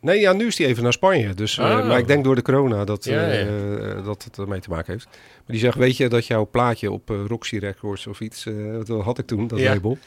Nee, 0.00 0.20
ja, 0.20 0.32
nu 0.32 0.46
is 0.46 0.58
hij 0.58 0.66
even 0.66 0.82
naar 0.82 0.92
Spanje. 0.92 1.34
Dus, 1.34 1.58
eh, 1.58 1.64
Oh. 1.64 1.86
Maar 1.88 1.98
ik 1.98 2.06
denk 2.06 2.24
door 2.24 2.34
de 2.34 2.42
corona 2.42 2.84
dat, 2.84 3.04
Ja, 3.04 3.20
eh, 3.28 3.40
ja. 3.40 3.46
eh, 3.46 4.04
dat 4.04 4.24
het 4.24 4.38
ermee 4.38 4.60
te 4.60 4.70
maken 4.70 4.92
heeft. 4.92 5.04
Maar 5.04 5.44
die 5.46 5.58
zegt, 5.58 5.76
weet 5.76 5.96
je 5.96 6.08
dat 6.08 6.26
jouw 6.26 6.48
plaatje 6.50 6.90
op 6.90 7.10
eh, 7.10 7.16
Roxy 7.28 7.56
Records 7.58 8.06
of 8.06 8.20
iets, 8.20 8.46
eh, 8.46 8.54
dat 8.84 9.02
had 9.04 9.18
ik 9.18 9.26
toen, 9.26 9.46
dat 9.46 9.58
Ja. 9.58 9.72
label, 9.72 9.98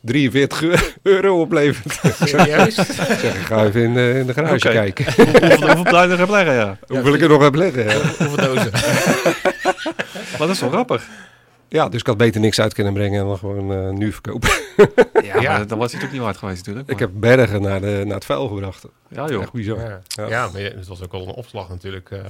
43 0.00 0.96
euro 1.02 1.40
oplevert. 1.40 2.14
Serieus? 2.28 2.78
Ik 2.78 2.84
zeg, 3.18 3.34
ik 3.40 3.46
ga 3.46 3.64
even 3.64 3.82
in, 3.82 3.94
de- 3.94 4.16
in 4.20 4.26
de 4.26 4.32
garage 4.32 4.68
kijken. 4.68 5.04
Hoeveel, 5.16 5.60
hoeveel 5.66 5.82
blijven 5.82 6.18
er 6.18 6.30
leggen, 6.30 6.54
ja. 6.54 6.78
Hoeveel 6.86 7.14
ik 7.14 7.20
er 7.22 7.28
nog 7.28 7.42
heb 7.42 7.54
leggen. 7.54 7.84
Ja. 7.84 7.96
Hoeveel 8.18 8.36
dozen? 8.54 8.70
Maar 10.38 10.46
dat 10.46 10.56
is 10.56 10.60
wel 10.60 10.70
grappig. 10.70 11.08
Ja, 11.68 11.88
dus 11.88 12.00
ik 12.00 12.06
had 12.06 12.16
beter 12.16 12.40
niks 12.40 12.60
uit 12.60 12.74
kunnen 12.74 12.92
brengen 12.92 13.20
en 13.20 13.26
dan 13.26 13.38
gewoon 13.38 13.72
eh, 13.72 13.90
nu 13.90 14.12
verkopen. 14.12 14.48
Ja, 15.22 15.40
Ja. 15.40 15.52
maar 15.58 15.66
dan 15.66 15.78
was 15.78 15.92
hij 15.92 16.00
toch 16.00 16.12
niet 16.12 16.20
waard 16.20 16.36
geweest 16.36 16.58
natuurlijk. 16.58 16.90
Ik 16.90 16.98
heb 16.98 17.10
bergen 17.14 17.62
naar, 17.62 17.80
de, 17.80 18.02
naar 18.06 18.14
het 18.14 18.24
vuil 18.24 18.48
gebracht. 18.48 18.84
Ja 19.08 19.26
joh. 19.28 19.42
Echt 19.42 19.52
bizar. 19.52 19.78
Ja. 19.78 20.00
Ja. 20.08 20.26
Ja. 20.28 20.48
maar 20.52 20.60
het 20.62 20.86
was 20.88 21.02
ook 21.02 21.12
al 21.12 21.22
een 21.28 21.34
opslag 21.34 21.68
natuurlijk. 21.68 22.10
eh. 22.10 22.18
Ja, 22.18 22.24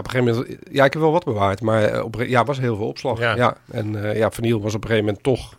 op 0.00 0.04
een 0.04 0.10
gegeven 0.10 0.34
moment, 0.34 0.58
ja, 0.70 0.84
ik 0.84 0.92
heb 0.92 1.02
wel 1.02 1.12
wat 1.12 1.24
bewaard, 1.24 1.60
maar 1.60 1.82
eh, 1.82 2.04
op, 2.04 2.22
ja, 2.26 2.44
was 2.44 2.58
heel 2.60 2.76
veel 2.76 2.86
opslag. 2.88 3.18
Ja. 3.18 3.36
Ja. 3.36 3.56
En 3.70 4.04
eh 4.10 4.16
ja, 4.18 4.30
vinyl 4.30 4.60
was 4.60 4.74
op 4.74 4.82
een 4.82 4.88
gegeven 4.88 5.06
moment 5.06 5.24
toch, 5.24 5.54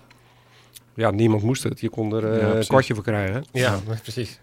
ja, 0.93 1.11
niemand 1.11 1.43
moest 1.43 1.63
het. 1.63 1.79
Je 1.79 1.89
kon 1.89 2.13
er 2.15 2.31
eh, 2.33 2.41
Ja, 2.41 2.47
een 2.55 2.67
kwartje 2.67 2.93
voor 2.93 3.03
krijgen. 3.03 3.45
ja, 3.51 3.79
precies. 4.01 4.39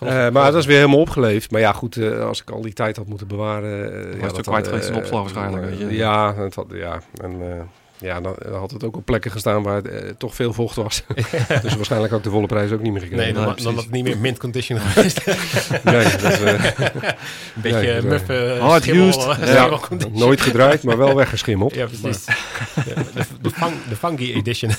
Eh, 0.00 0.08
maar 0.08 0.32
dat 0.52 0.54
is 0.54 0.66
weer 0.66 0.76
helemaal 0.76 1.00
opgeleefd. 1.00 1.50
Maar 1.50 1.60
ja, 1.60 1.72
goed, 1.72 1.96
eh, 1.96 2.24
als 2.26 2.40
ik 2.40 2.50
al 2.50 2.60
die 2.62 2.72
tijd 2.72 2.96
had 2.96 3.06
moeten 3.06 3.26
bewaren... 3.26 3.92
eh, 4.12 4.20
ja, 4.20 4.26
het 4.26 4.36
ook 4.36 4.42
kwijt 4.42 4.66
geweest 4.68 4.88
in 4.88 4.94
opslag 4.96 5.20
waarschijnlijk, 5.20 5.64
weet 5.64 5.78
je. 5.78 5.94
Ja, 5.96 6.34
het 6.34 6.54
had, 6.54 6.66
ja, 6.72 7.00
en 7.22 7.32
eh, 7.52 7.60
ja, 8.00 8.20
dan, 8.20 8.36
dan 8.38 8.54
had 8.54 8.70
het 8.70 8.84
ook 8.84 8.96
op 8.96 9.04
plekken 9.04 9.30
gestaan 9.30 9.62
waar 9.62 9.76
het 9.76 9.88
eh, 9.88 10.10
toch 10.18 10.34
veel 10.34 10.52
vocht 10.52 10.76
was. 10.76 11.02
dus 11.62 11.74
waarschijnlijk 11.74 12.12
ook 12.12 12.22
de 12.22 12.30
volle 12.30 12.46
prijs 12.46 12.70
ook 12.70 12.82
niet 12.82 12.92
meer 12.92 13.00
gekregen. 13.00 13.24
Nee, 13.24 13.44
dan, 13.44 13.54
Nee, 13.54 13.64
dan 13.64 13.76
het 13.76 13.90
niet 13.90 14.04
meer 14.04 14.18
mint 14.18 14.38
condition 14.38 14.80
geweest. 14.80 15.24
Nee, 15.84 16.04
dat 16.04 16.22
is, 16.22 16.40
eh, 16.40 16.64
Een 16.78 17.62
beetje 17.62 17.92
Nee, 17.92 18.02
muff, 18.02 18.28
eh, 18.28 18.58
Hard 18.58 18.82
schimmel, 18.82 19.08
used. 19.08 19.48
Ja. 19.48 19.78
nooit 20.12 20.40
gedraaid, 20.40 20.82
maar 20.82 20.98
wel 20.98 21.14
weggeschimmeld. 21.14 21.74
Ja, 21.74 21.86
precies. 21.86 22.24
Ja, 22.74 22.94
de, 23.14 23.24
de, 23.40 23.50
fun, 23.50 23.72
de 23.88 23.96
funky 23.96 24.32
edition. 24.32 24.70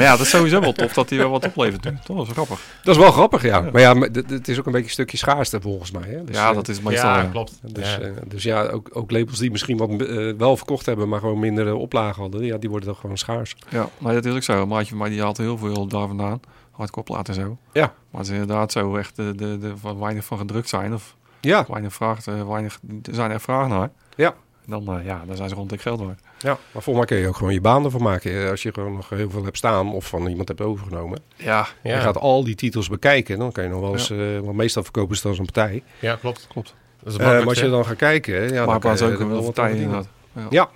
Maar 0.00 0.08
ja, 0.10 0.16
dat 0.16 0.26
is 0.26 0.32
sowieso 0.32 0.60
wel 0.60 0.72
tof 0.72 0.92
dat 0.92 1.10
hij 1.10 1.18
wel 1.18 1.30
wat 1.30 1.44
oplevert. 1.46 1.84
nu. 1.84 1.98
Toch, 2.04 2.16
dat 2.16 2.26
is 2.26 2.34
wel 2.34 2.44
grappig. 2.44 2.66
Dat 2.82 2.94
is 2.94 3.00
wel 3.00 3.12
grappig, 3.12 3.42
ja. 3.42 3.60
Maar 3.60 3.80
ja, 3.80 3.94
maar 3.94 4.08
het 4.08 4.48
is 4.48 4.58
ook 4.58 4.66
een 4.66 4.72
beetje 4.72 4.86
een 4.86 4.92
stukje 4.92 5.16
schaarste 5.16 5.60
volgens 5.60 5.90
mij. 5.90 6.08
Hè? 6.08 6.24
Dus, 6.24 6.36
ja, 6.36 6.48
eh, 6.48 6.54
dat 6.54 6.68
is 6.68 6.80
meestal... 6.80 7.08
ja, 7.08 7.20
ja. 7.22 7.28
klopt. 7.28 7.58
Dus 7.62 7.94
ja. 7.94 8.06
ja, 8.06 8.12
dus 8.26 8.42
ja 8.42 8.62
ook, 8.62 8.88
ook 8.92 9.10
labels 9.10 9.38
die 9.38 9.50
misschien 9.50 9.76
wat 9.76 9.90
eh, 9.90 10.32
wel 10.36 10.56
verkocht 10.56 10.86
hebben, 10.86 11.08
maar 11.08 11.20
gewoon 11.20 11.38
minder 11.38 11.66
eh, 11.66 11.74
oplagen 11.78 12.22
hadden, 12.22 12.44
ja, 12.44 12.56
die 12.56 12.70
worden 12.70 12.88
dan 12.88 12.96
gewoon 12.96 13.18
schaars. 13.18 13.56
Ja, 13.68 13.88
maar 13.98 14.14
dat 14.14 14.24
is 14.24 14.34
ook 14.34 14.42
zo. 14.42 14.62
Een 14.62 14.68
maatje 14.68 14.88
van 14.88 14.98
mij 14.98 15.08
die 15.08 15.22
had 15.22 15.36
heel 15.36 15.58
veel 15.58 15.86
daar 15.86 16.06
vandaan. 16.06 16.40
Hardcore 16.70 17.04
platen 17.06 17.34
en 17.34 17.40
zo. 17.40 17.58
Ja. 17.72 17.92
Maar 18.10 18.20
het 18.20 18.30
is 18.30 18.38
inderdaad 18.38 18.72
zo 18.72 18.96
echt 18.96 19.16
de, 19.16 19.34
de, 19.36 19.58
de, 19.58 19.76
van 19.76 19.98
weinig 19.98 20.24
van 20.24 20.38
gedrukt 20.38 20.68
zijn. 20.68 20.94
Of 20.94 21.16
Ja, 21.40 21.64
weinig 21.68 21.92
vraag, 21.92 22.26
eh, 22.26 22.48
weinig, 22.48 22.78
er 23.02 23.14
zijn 23.14 23.30
er 23.30 23.40
vraag 23.40 23.68
naar. 23.68 23.90
Ja. 24.16 24.34
Dan, 24.70 24.98
eh, 24.98 25.04
ja, 25.04 25.22
dan 25.26 25.36
zijn 25.36 25.48
ze 25.48 25.54
gewoon 25.54 25.68
dik 25.68 25.80
geld 25.80 26.00
waard. 26.00 26.20
ja. 26.38 26.48
maar 26.72 26.82
volgens 26.82 26.96
mij 26.96 27.04
kun 27.04 27.16
je 27.16 27.28
ook 27.28 27.36
gewoon 27.36 27.52
je 27.52 27.60
baan 27.60 27.84
ervan 27.84 28.02
maken. 28.02 28.42
Eh, 28.44 28.50
Als 28.50 28.62
je 28.62 28.72
gewoon 28.72 28.92
nog 28.94 29.08
heel 29.08 29.30
veel 29.30 29.44
hebt 29.44 29.56
staan 29.56 29.92
of 29.92 30.06
van 30.06 30.26
iemand 30.26 30.48
hebt 30.48 30.60
overgenomen. 30.60 31.20
Ja, 31.36 31.66
Ja. 31.82 31.94
Je 31.96 32.00
gaat 32.00 32.16
al 32.18 32.44
die 32.44 32.54
titels 32.54 32.88
bekijken, 32.88 33.38
dan 33.38 33.52
kan 33.52 33.64
je 33.64 33.70
nog 33.70 33.80
wel 33.80 33.92
eens, 33.92 34.10
eh, 34.10 34.18
want 34.38 34.56
meestal 34.56 34.82
verkopen 34.82 35.16
ze 35.16 35.28
als 35.28 35.38
een 35.38 35.44
partij. 35.44 35.82
ja, 35.98 36.14
klopt. 36.16 36.46
klopt. 36.48 36.74
Dat 37.02 37.12
is 37.12 37.18
Eh, 37.18 37.26
maar 37.26 37.46
als 37.46 37.58
je 37.60 37.68
dan 37.70 37.84
gaat 37.86 37.96
kijken, 37.96 38.34
ja, 38.42 38.48
dan 38.48 38.56
maar 38.66 38.78
kan 38.78 38.90
pas 38.90 39.00
je 39.00 39.04
ook 39.06 39.18
wel 39.18 39.36
aan 39.36 39.44
partijen 39.44 39.70
verdienen. 39.76 40.06
inderdaad. 40.34 40.52
Ja. 40.52 40.68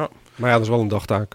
ja, 0.00 0.08
maar 0.36 0.48
ja, 0.48 0.54
dat 0.56 0.64
is 0.64 0.70
wel 0.70 0.80
een 0.80 0.88
dagtaak. 0.88 1.34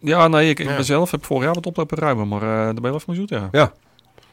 Ja, 0.00 0.28
nee, 0.28 0.48
ik, 0.50 0.58
ik 0.58 0.66
Ja. 0.68 0.74
ben 0.74 0.84
zelf 0.84 1.10
heb 1.10 1.24
vorig 1.24 1.44
jaar 1.44 1.54
wat 1.54 1.66
oplopen 1.66 1.98
ruimen, 1.98 2.28
maar 2.28 2.42
eh 2.42 2.48
daar 2.48 2.64
ben 2.66 2.74
je 2.74 2.80
wel 2.82 2.94
even 2.94 3.04
mee 3.06 3.16
zoet, 3.18 3.28
ja. 3.28 3.48
Ja. 3.52 3.72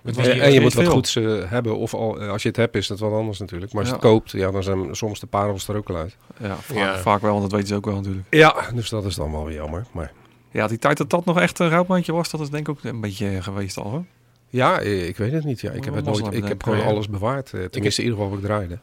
Het 0.05 0.15
was 0.15 0.27
En, 0.27 0.53
je 0.53 0.61
moet 0.61 0.73
wat 0.73 0.87
goeds 0.87 1.15
eh, 1.15 1.49
hebben. 1.49 1.77
Of 1.77 1.93
al, 1.93 2.19
eh, 2.21 2.29
als 2.29 2.41
je 2.41 2.47
het 2.47 2.57
hebt, 2.57 2.75
is 2.75 2.87
dat 2.87 2.99
wat 2.99 3.11
anders 3.11 3.39
natuurlijk. 3.39 3.73
Maar 3.73 3.81
als 3.81 3.89
je 3.91 3.95
Ja. 3.97 4.01
het 4.01 4.11
koopt, 4.11 4.31
ja, 4.31 4.51
dan 4.51 4.63
zijn 4.63 4.95
soms 4.95 5.19
de 5.19 5.27
parels 5.27 5.67
er 5.67 5.75
ook 5.75 5.89
al 5.89 5.95
uit. 5.95 6.15
Ja, 6.39 6.55
vaak, 6.55 6.77
Ja. 6.77 6.97
vaak 6.97 7.21
wel, 7.21 7.29
want 7.29 7.41
dat 7.43 7.51
weten 7.51 7.67
ze 7.67 7.75
ook 7.75 7.85
wel 7.85 7.95
natuurlijk. 7.95 8.27
Ja, 8.29 8.55
dus 8.73 8.89
dat 8.89 9.05
is 9.05 9.15
dan 9.15 9.31
wel 9.31 9.45
weer 9.45 9.55
jammer. 9.55 9.85
Maar 9.91 10.11
Ja, 10.51 10.67
die 10.67 10.77
tijd 10.77 10.97
dat 10.97 11.09
dat 11.09 11.25
nog 11.25 11.39
echt 11.39 11.59
een 11.59 11.69
rouwbandje 11.69 12.13
was, 12.13 12.29
dat 12.29 12.39
is 12.41 12.49
denk 12.49 12.67
ik 12.67 12.75
ook 12.77 12.83
een 12.83 13.01
beetje 13.01 13.41
geweest 13.41 13.77
al, 13.77 13.91
hè? 13.93 13.99
ja, 14.49 14.79
eh, 14.79 15.07
ik 15.07 15.17
weet 15.17 15.31
het 15.31 15.43
niet. 15.43 15.61
Ja, 15.61 15.71
ik 15.71 15.83
heb, 15.85 15.93
het 15.95 16.05
nooit, 16.05 16.33
ik 16.33 16.47
heb 16.47 16.63
gewoon 16.63 16.79
ik. 16.79 16.85
alles 16.85 17.09
bewaard. 17.09 17.53
eh, 17.53 17.63
Tenminste, 17.63 18.01
in 18.01 18.07
ieder 18.07 18.23
geval 18.23 18.29
wat 18.29 18.39
ik 18.39 18.45
draaide. 18.45 18.77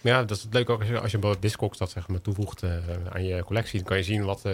Ja, 0.00 0.20
dat 0.24 0.36
is 0.36 0.42
het 0.42 0.52
leuke 0.54 0.72
ook 0.72 0.78
als 0.78 0.88
je, 0.88 0.94
als 1.00 1.10
je 1.10 1.18
bijvoorbeeld 1.18 1.42
Discogs 1.42 1.78
dat 1.78 1.90
zeg 1.90 2.08
maar 2.08 2.20
toevoegt 2.20 2.62
eh, 2.62 2.70
aan 3.12 3.24
je 3.24 3.44
collectie. 3.44 3.78
Dan 3.78 3.88
kan 3.88 3.96
je 3.96 4.02
zien 4.02 4.24
wat, 4.24 4.40
eh, 4.44 4.52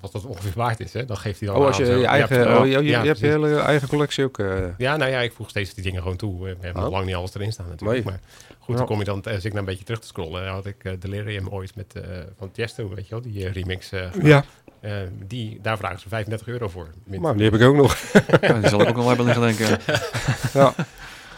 wat 0.00 0.12
dat 0.12 0.24
ongeveer 0.24 0.52
waard 0.54 0.80
is. 0.80 0.92
Hè? 0.92 1.04
Dan 1.04 1.16
geeft 1.16 1.40
hij 1.40 1.48
dan 1.48 1.58
Oh, 1.58 1.66
als 1.66 1.80
aan 1.80 1.86
je 1.86 1.96
je 1.96 2.06
eigen, 2.06 2.38
Ja, 2.48 2.58
oh, 2.58 2.64
je, 2.66 2.70
je, 2.70 2.82
ja, 2.82 3.00
je 3.00 3.06
hebt 3.06 3.18
je 3.18 3.26
hele 3.26 3.56
eigen 3.58 3.88
collectie 3.88 4.24
ook. 4.24 4.38
eh, 4.38 4.64
Ja, 4.78 4.96
nou 4.96 5.10
ja, 5.10 5.20
ik 5.20 5.32
voeg 5.32 5.48
steeds 5.48 5.74
die 5.74 5.84
dingen 5.84 6.02
gewoon 6.02 6.16
toe. 6.16 6.50
Ik 6.50 6.56
heb 6.60 6.74
nog 6.74 6.84
Oh. 6.84 6.90
lang 6.90 7.06
niet 7.06 7.14
alles 7.14 7.34
erin 7.34 7.52
staan 7.52 7.68
natuurlijk. 7.68 8.04
Nee. 8.04 8.12
Maar 8.14 8.20
goed, 8.58 8.68
Ja. 8.72 8.76
dan 8.76 8.86
kom 8.86 8.98
je 8.98 9.04
dan, 9.04 9.22
als 9.22 9.44
ik 9.44 9.50
dan 9.50 9.58
een 9.60 9.64
beetje 9.64 9.84
terug 9.84 10.00
te 10.00 10.06
scrollen, 10.06 10.44
dan 10.44 10.54
had 10.54 10.66
ik 10.66 10.84
eh, 10.84 10.92
Delirium 10.98 11.48
ooit 11.48 11.74
met, 11.76 11.94
eh, 11.94 12.02
van 12.38 12.50
Tiesto, 12.50 12.88
weet 12.94 13.04
je 13.08 13.10
wel, 13.10 13.20
die 13.20 13.46
eh, 13.46 13.52
remix. 13.52 13.92
eh, 13.92 14.02
ja, 14.22 14.44
eh, 14.80 14.92
die, 15.26 15.58
daar 15.62 15.76
vragen 15.78 15.98
ze 16.00 16.08
35 16.08 16.48
euro 16.48 16.68
voor. 16.68 16.88
Maar 17.04 17.34
die 17.36 17.44
heb 17.44 17.54
ik 17.54 17.62
ook 17.62 17.76
nog. 17.76 17.96
Ja, 18.40 18.52
die 18.58 18.68
zal 18.68 18.80
ik 18.80 18.88
ook 18.88 18.96
nog 18.96 19.04
wel 19.04 19.16
hebben 19.16 19.26
liggen 19.26 19.56
denken. 19.56 19.78
ja. 20.60 20.74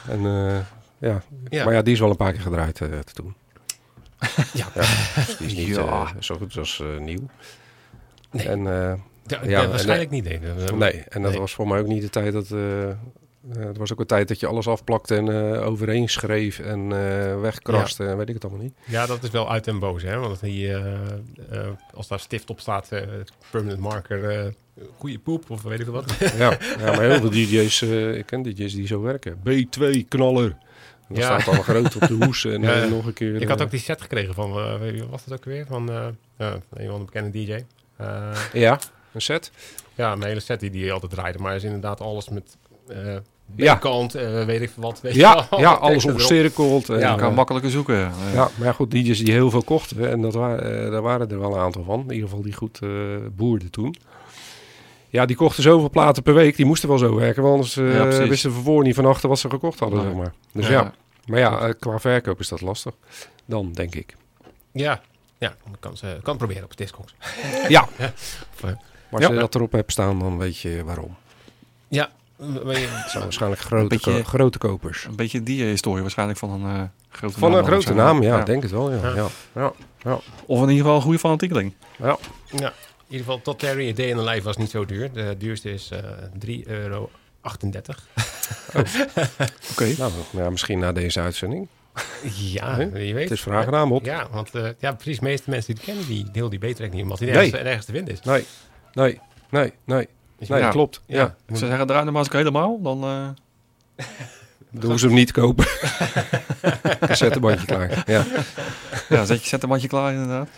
En, 0.08 0.18
eh, 0.26 0.58
ja. 0.98 1.22
Ja. 1.48 1.64
Maar 1.64 1.74
ja, 1.74 1.82
die 1.82 1.92
is 1.94 2.00
wel 2.00 2.10
een 2.10 2.16
paar 2.16 2.32
keer 2.32 2.40
gedraaid 2.40 2.80
eh, 2.80 2.88
te 2.98 3.22
doen. 3.22 3.34
Ja. 4.52 4.66
dus 4.74 5.36
die 5.36 5.46
is 5.46 5.54
niet 5.54 5.66
Ja. 5.68 5.82
eh, 5.82 6.10
zo 6.18 6.36
goed 6.36 6.56
als 6.58 6.80
eh, 6.80 6.98
nieuw. 7.00 7.28
Nee. 8.32 8.48
En, 8.48 8.58
eh, 8.66 8.92
Ja, 9.26 9.38
Ja, 9.42 9.48
ja, 9.62 9.68
waarschijnlijk 9.68 10.10
niet. 10.10 10.24
Nee, 10.24 10.38
Eh, 10.38 10.72
nee, 10.72 11.02
en 11.08 11.22
dat 11.22 11.30
nee. 11.30 11.40
was 11.40 11.52
voor 11.54 11.68
mij 11.68 11.78
ook 11.80 11.86
niet 11.86 12.02
de 12.02 12.10
tijd 12.10 12.32
dat, 12.32 12.50
eh, 12.50 12.90
Eh, 13.56 13.58
er 13.60 13.78
was 13.78 13.92
ook 13.92 14.00
een 14.00 14.06
tijd 14.06 14.28
dat 14.28 14.40
je 14.40 14.46
alles 14.46 14.66
afplakte 14.68 15.16
en 15.16 15.54
eh, 15.54 15.66
overheen 15.66 16.08
schreef 16.08 16.58
en 16.58 16.92
eh, 16.92 17.40
wegkraste 17.40 18.04
en 18.06 18.16
weet 18.16 18.28
ik 18.28 18.34
het 18.34 18.44
allemaal 18.44 18.62
niet. 18.62 18.74
Ja, 18.84 19.06
dat 19.06 19.22
is 19.22 19.30
wel 19.30 19.50
uit 19.50 19.66
en 19.66 19.78
boos, 19.78 20.02
hè? 20.02 20.18
Want 20.18 20.40
die, 20.40 20.68
eh, 20.72 20.92
eh, 21.50 21.66
als 21.94 22.08
daar 22.08 22.20
stift 22.20 22.50
op 22.50 22.60
staat, 22.60 22.92
eh, 22.92 23.00
permanent 23.50 23.80
marker, 23.80 24.30
eh 24.30 24.46
goede 24.98 25.18
poep 25.18 25.50
of 25.50 25.62
weet 25.62 25.80
ik 25.80 25.86
wat. 25.86 26.14
ja, 26.18 26.36
ja, 26.38 26.56
maar 26.78 27.00
heel 27.00 27.20
veel 27.20 27.30
DJ's, 27.40 27.82
eh, 27.82 28.14
ik 28.14 28.26
ken 28.26 28.42
DJ's 28.42 28.74
die 28.74 28.86
zo 28.86 29.00
werken. 29.00 29.36
B2 29.48 30.08
knaller. 30.08 30.44
En 30.44 31.14
dan 31.14 31.16
Ja. 31.18 31.40
staat 31.40 31.56
al 31.56 31.62
groot 31.62 31.94
op 31.96 32.06
de 32.08 32.14
hoes 32.24 32.44
en 32.44 32.62
Ja, 32.68 32.82
eh, 32.82 32.90
nog 32.90 33.06
een 33.06 33.12
keer. 33.12 33.34
Ik 33.42 33.48
had 33.48 33.58
eh, 33.58 33.64
ook 33.64 33.70
die 33.70 33.80
set 33.80 34.00
gekregen 34.02 34.34
van, 34.34 34.50
eh, 34.58 35.02
was 35.10 35.24
dat 35.24 35.38
ook 35.38 35.44
weer? 35.44 35.66
Van 35.66 35.90
eh, 35.90 36.06
een 36.72 36.88
van 36.90 36.98
de 36.98 37.04
bekende 37.04 37.30
DJ. 37.30 37.64
Eh, 38.02 38.60
Ja, 38.60 38.78
een 39.12 39.20
set. 39.20 39.50
ja, 39.94 40.12
een 40.12 40.22
hele 40.24 40.40
set 40.40 40.60
die 40.60 40.70
die 40.70 40.92
altijd 40.92 41.12
draaide, 41.12 41.38
maar 41.38 41.54
is 41.54 41.64
inderdaad 41.64 42.00
alles 42.00 42.28
met 42.28 42.56
eh 42.88 43.16
Ja. 43.56 43.74
B-kant, 43.74 44.14
eh, 44.14 44.44
weet 44.44 44.60
ik 44.60 44.70
wat. 44.76 45.00
Weet 45.00 45.12
je 45.14 45.18
Ja, 45.18 45.46
wel, 45.50 45.60
ja 45.60 45.72
alles 45.72 46.04
omcirkeld. 46.12 46.88
en, 46.88 46.98
Ja, 46.98 47.10
Je 47.12 47.16
kan 47.18 47.30
eh, 47.30 47.36
makkelijker 47.36 47.70
zoeken. 47.70 47.94
Ja. 47.96 48.10
Ja, 48.34 48.48
maar 48.56 48.66
ja, 48.66 48.72
goed, 48.72 48.90
DJ's 48.90 49.18
die 49.18 49.32
heel 49.32 49.50
veel 49.50 49.62
kochten. 49.62 50.10
En 50.10 50.20
dat 50.22 50.34
waren, 50.34 50.84
eh, 50.84 50.90
daar 50.90 51.02
waren 51.02 51.30
er 51.30 51.38
wel 51.40 51.52
een 51.54 51.60
aantal 51.60 51.84
van. 51.84 52.00
In 52.00 52.12
ieder 52.12 52.28
geval 52.28 52.42
die 52.42 52.52
goed 52.52 52.78
eh 52.82 52.88
boerden 53.36 53.70
toen. 53.70 53.96
Ja, 55.08 55.26
die 55.26 55.36
kochten 55.36 55.62
zoveel 55.62 55.90
platen 55.90 56.22
per 56.22 56.34
week. 56.34 56.56
Die 56.56 56.66
moesten 56.66 56.88
wel 56.88 56.98
zo 56.98 57.14
werken. 57.14 57.42
Want 57.42 57.54
anders 57.54 57.76
eh, 57.76 57.94
Ja, 57.94 58.04
wisten 58.06 58.36
ze 58.36 58.50
van 58.50 58.62
voor 58.62 58.82
niet 58.82 58.94
van 58.94 59.06
achter 59.06 59.28
wat 59.28 59.38
ze 59.38 59.50
gekocht 59.50 59.78
hadden. 59.78 60.02
Zeg 60.02 60.12
maar. 60.14 60.32
Dus 60.52 60.66
Ja. 60.66 60.72
ja. 60.72 60.92
Maar 61.26 61.38
ja, 61.38 61.72
qua 61.78 61.98
verkoop 61.98 62.40
is 62.40 62.48
dat 62.48 62.60
lastig. 62.60 62.92
Dan, 63.44 63.72
denk 63.72 63.94
ik. 63.94 64.16
Ja, 64.72 65.00
ja 65.42 65.50
ik 65.50 65.76
kan, 65.80 65.96
ze, 65.96 66.06
kan 66.22 66.28
het 66.34 66.36
proberen 66.38 66.64
op 66.64 66.76
Discogs. 66.76 67.14
Ja. 67.68 67.88
Of, 67.98 67.98
eh, 67.98 68.62
Maar 68.62 69.20
als 69.20 69.22
Ja. 69.22 69.28
je 69.34 69.40
dat 69.40 69.54
erop 69.54 69.72
hebt 69.72 69.92
staan, 69.92 70.18
dan 70.18 70.38
weet 70.38 70.58
je 70.58 70.84
waarom. 70.84 71.16
ja, 71.88 72.10
Het 72.38 73.10
zijn 73.10 73.22
waarschijnlijk 73.22 73.60
grote, 73.62 73.86
beetje- 73.88 74.12
ko- 74.22 74.22
grote 74.28 74.58
kopers. 74.58 75.04
Een 75.04 75.16
beetje 75.16 75.42
die 75.42 75.64
historie 75.64 76.02
waarschijnlijk 76.02 76.38
van 76.38 76.50
een 76.50 76.76
eh, 76.76 76.82
grote 77.10 77.38
Van 77.38 77.50
naam. 77.50 77.60
een 77.60 77.66
grote 77.66 77.94
naam, 77.94 78.22
ja, 78.22 78.40
ik 78.40 78.46
denk 78.46 78.62
het 78.62 78.70
wel. 78.70 78.92
Ja. 78.92 79.14
Ja. 79.14 79.26
Ja. 79.54 79.72
Ja. 80.02 80.18
Of 80.46 80.56
in 80.62 80.68
ieder 80.68 80.76
geval 80.76 80.96
een 80.96 81.02
goede 81.02 81.18
fanatiekeling. 81.18 81.72
Ja. 81.98 82.18
ja, 82.50 82.66
in 82.68 83.18
ieder 83.18 83.26
geval 83.26 83.40
tot 83.42 83.58
Terry, 83.58 83.90
a 83.90 83.92
day 83.94 84.06
in 84.08 84.16
the 84.16 84.22
life 84.22 84.42
was 84.42 84.56
niet 84.56 84.70
zo 84.70 84.84
duur. 84.84 85.12
De 85.12 85.34
duurste 85.38 85.72
is 85.72 85.90
eh 85.90 85.98
3,38 86.38 86.66
euro. 86.66 87.10
Oké. 89.72 89.94
Nou, 89.98 90.12
ja, 90.30 90.50
misschien 90.50 90.78
na 90.78 90.92
deze 90.92 91.20
uitzending. 91.20 91.68
Ja, 92.34 92.76
Nee, 92.76 93.06
je 93.06 93.14
weet. 93.14 93.22
Het 93.28 93.32
is 93.32 93.40
vraag 93.40 93.66
en 93.66 93.74
aanbod. 93.74 94.04
Ja, 94.04 94.28
want 94.30 94.54
eh, 94.54 94.68
ja, 94.78 94.92
precies. 94.92 95.18
De 95.18 95.24
meeste 95.24 95.50
mensen 95.50 95.74
die 95.74 95.84
het 95.84 95.84
kennen, 95.84 96.06
die 96.06 96.30
deel 96.30 96.48
die 96.48 96.58
beter 96.58 96.88
niet. 96.88 97.02
Omdat 97.02 97.18
die 97.18 97.26
Nee. 97.26 97.36
nergens, 97.36 97.62
nergens 97.62 97.86
te 97.86 97.92
vinden 97.92 98.14
is. 98.14 98.20
Nee, 98.20 98.44
nee, 98.92 99.20
nee, 99.50 99.72
nee. 99.84 100.08
Dus 100.38 100.48
Nee, 100.48 100.58
ja, 100.58 100.64
dat 100.64 100.74
klopt. 100.74 101.00
Ja. 101.06 101.18
Ja. 101.46 101.56
Ze 101.56 101.66
zeggen, 101.66 101.86
draai 101.86 102.04
de 102.04 102.10
masker 102.10 102.38
helemaal. 102.38 102.82
Dan, 102.82 103.02
eh, 103.04 104.06
Doen 104.70 104.98
ze 104.98 105.06
hem 105.06 105.14
niet 105.14 105.32
kopen. 105.32 105.66
Cassettebandje 107.00 107.66
klaar. 107.66 108.02
Ja. 108.06 108.24
ja, 109.08 109.24
zet 109.24 109.42
je 109.42 109.48
zet 109.48 109.62
een 109.62 109.68
bandje 109.68 109.88
klaar 109.88 110.12
inderdaad. 110.12 110.48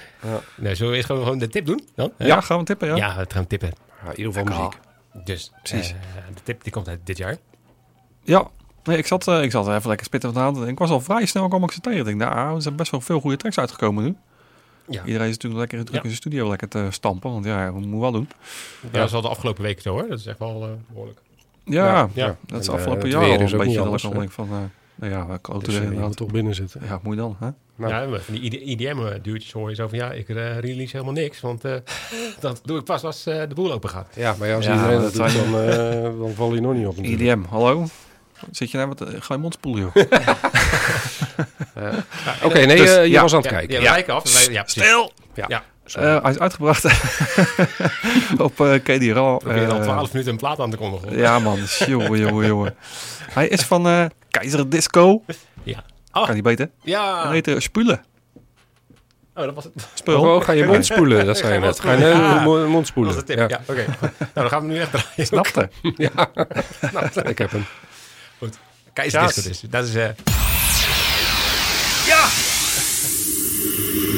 Nee, 0.56 0.74
zullen 0.74 0.90
we 0.90 0.96
eerst 0.96 1.08
gewoon, 1.08 1.22
gewoon 1.22 1.38
de 1.38 1.48
tip 1.48 1.66
doen? 1.66 1.88
Dan? 1.94 2.12
Ja, 2.18 2.40
gaan 2.40 2.58
we 2.58 2.64
tippen, 2.64 2.88
ja. 2.88 2.96
Ja, 2.96 3.16
we 3.16 3.24
gaan 3.28 3.46
tippen. 3.46 3.72
ja, 4.04 4.10
in 4.10 4.16
ieder 4.18 4.32
geval 4.32 4.56
muziek. 4.58 4.78
Dus 5.24 5.52
Precies. 5.62 5.90
eh, 5.90 5.96
de 6.34 6.42
tip 6.42 6.62
die 6.62 6.72
komt 6.72 6.88
uit 6.88 7.00
dit 7.04 7.16
jaar. 7.16 7.36
Ja. 8.22 8.50
Nee, 8.84 8.98
ik 8.98 9.06
zat, 9.06 9.28
eh, 9.28 9.42
ik 9.42 9.50
zat 9.50 9.68
even 9.68 9.88
lekker 9.88 10.06
spitten 10.06 10.32
vanavond. 10.32 10.62
en 10.64 10.68
Ik 10.68 10.78
was 10.78 10.90
al 10.90 11.00
vrij 11.00 11.26
snel 11.26 11.48
kwam 11.48 11.62
ik 11.64 11.70
ze 11.72 11.80
tegen. 11.80 11.98
Ik 11.98 12.04
denk, 12.04 12.18
nou, 12.18 12.54
er 12.56 12.62
zijn 12.62 12.76
best 12.76 12.90
wel 12.90 13.00
veel 13.00 13.20
goede 13.20 13.36
tracks 13.36 13.58
uitgekomen 13.58 14.04
nu. 14.04 14.14
Ja, 14.88 15.04
Iedereen 15.04 15.28
is 15.28 15.32
natuurlijk 15.34 15.60
lekker 15.60 15.78
druk 15.78 15.90
Ja. 15.90 15.96
in 16.02 16.08
zijn 16.08 16.16
studio 16.16 16.48
lekker 16.48 16.68
te 16.68 16.86
stampen. 16.90 17.32
Want 17.32 17.44
ja, 17.44 17.72
we 17.72 17.78
moeten 17.78 18.00
wel 18.00 18.12
doen. 18.12 18.28
ja. 18.80 18.88
dat 18.98 19.08
is 19.08 19.14
al 19.14 19.20
de 19.22 19.28
afgelopen 19.28 19.62
weken 19.62 19.82
zo 19.82 19.90
hoor. 19.92 20.08
Dat 20.08 20.18
is 20.18 20.26
echt 20.26 20.38
wel 20.38 20.62
eh, 20.62 20.68
behoorlijk. 20.88 21.18
Ja, 21.64 21.86
Ja, 21.86 22.08
ja. 22.12 22.36
dat 22.46 22.60
is 22.60 22.66
En, 22.66 22.72
eh, 22.72 22.78
afgelopen 22.78 23.08
jaar 23.08 23.20
al 23.22 23.40
is 23.40 23.52
een 23.52 23.58
beetje 23.58 23.64
niet 23.64 23.90
dat 23.90 24.02
ik 24.04 24.04
anders, 24.14 24.34
van... 24.34 24.48
eh 24.50 24.56
nou 24.94 25.12
ja, 25.12 25.36
klote 25.40 25.70
Dus 25.70 26.16
toch 26.16 26.30
binnen 26.30 26.54
zitten. 26.54 26.80
Ja, 26.84 27.00
moet 27.02 27.14
je 27.14 27.20
dan, 27.20 27.36
hè? 27.38 27.48
Nou. 27.76 27.92
Ja, 27.92 28.06
maar 28.06 28.20
van 28.20 28.34
die 28.34 28.60
IDM-duurtjes 28.60 29.52
hoor 29.52 29.68
je 29.68 29.74
zo 29.74 29.88
van 29.88 29.98
ja, 29.98 30.12
ik 30.12 30.28
release 30.28 30.92
helemaal 30.96 31.12
niks. 31.22 31.40
Want 31.40 31.64
eh, 31.64 31.74
dat 32.40 32.60
doe 32.64 32.78
ik 32.78 32.84
pas 32.84 33.04
als 33.04 33.26
eh, 33.26 33.42
de 33.48 33.54
boel 33.54 33.72
open 33.72 33.90
gaat. 33.90 34.08
Ja, 34.16 34.34
maar 34.38 34.48
ja, 34.48 34.54
als 34.54 34.64
Ja, 34.64 34.74
iedereen 34.74 35.00
dat 35.00 35.12
doet, 35.14 35.32
dan, 35.32 35.60
eh, 35.60 36.02
dan 36.02 36.30
val 36.34 36.54
je 36.54 36.60
nog 36.60 36.74
niet 36.74 36.86
op. 36.86 36.96
natuurlijk. 37.02 37.22
IDM, 37.22 37.42
hallo? 37.48 37.86
Zit 38.50 38.70
je 38.70 38.76
nou 38.78 38.88
met... 38.88 39.00
eh, 39.00 39.08
Ga 39.20 39.34
je 39.34 39.40
mond 39.40 39.54
spoelen, 39.54 39.82
joh. 39.94 40.04
Oké, 42.42 42.64
nee, 42.66 42.76
Dus, 42.76 42.96
eh, 42.96 43.02
je 43.04 43.10
ja. 43.10 43.22
was 43.22 43.32
aan 43.34 43.40
het 43.40 43.50
Ja, 43.50 43.56
kijken. 43.56 43.80
ja, 43.82 44.02
af. 44.14 44.44
Wij- 44.46 44.54
Ja. 44.54 44.62
Stil! 44.66 45.12
Ja. 45.34 45.44
Ja. 45.48 45.62
Eh, 45.94 46.22
hij 46.22 46.30
is 46.30 46.38
uitgebracht 46.38 46.84
op 48.38 48.60
eh 48.60 48.74
KD 48.74 49.02
Raw. 49.12 49.38
Probeer 49.38 49.68
al 49.70 49.76
Eh, 49.76 49.82
12 49.82 50.10
minuten 50.12 50.32
een 50.32 50.38
plaat 50.38 50.60
aan 50.60 50.70
te 50.70 50.76
kondigen. 50.76 51.16
Ja, 51.18 51.38
man. 51.38 51.58
Jongen, 51.86 52.18
jongen, 52.18 52.46
jongen. 52.46 52.74
Hij 53.30 53.48
is 53.48 53.60
van 53.62 53.86
eh 53.86 54.04
Keizer 54.30 54.68
Disco. 54.70 55.22
Ja. 55.62 55.84
Oh, 56.12 56.24
Kan 56.24 56.34
niet 56.34 56.42
beter. 56.42 56.70
ja. 56.82 57.22
Hij 57.24 57.32
heet 57.32 57.48
eh, 57.48 57.58
Spulen. 57.58 58.04
Oh, 59.34 59.44
dat 59.44 59.54
was 59.54 59.64
het. 59.64 59.72
Spul. 59.94 60.20
Oh, 60.20 60.44
ga 60.44 60.52
je 60.52 60.64
mond 60.66 60.86
spoelen, 60.86 61.26
dat 61.26 61.36
zei 61.38 61.48
je 61.48 61.54
je 61.54 61.60
net. 61.60 61.68
mond 61.68 61.80
Ga 61.80 61.92
je 61.92 61.96
spoelen. 61.98 62.20
nee, 62.28 62.34
Ja. 62.38 62.44
mo- 62.44 62.58
mond 62.66 62.74
Dat 62.74 62.86
spoelen. 62.86 63.14
was 63.14 63.24
de 63.24 63.34
tip. 63.34 63.50
Ja, 63.50 63.60
oké. 63.66 63.84
nou, 64.00 64.12
dan 64.32 64.48
gaan 64.48 64.66
we 64.66 64.72
nu 64.72 64.78
echt 64.80 64.90
draaien. 64.90 65.26
Snapte. 65.26 65.70
ik 67.24 67.38
heb 67.38 67.50
hem. 67.50 67.64
Keizersdisco 68.92 69.48
dus. 69.48 69.60
Dat 69.70 69.88
is... 69.88 69.94
eh 69.94 70.08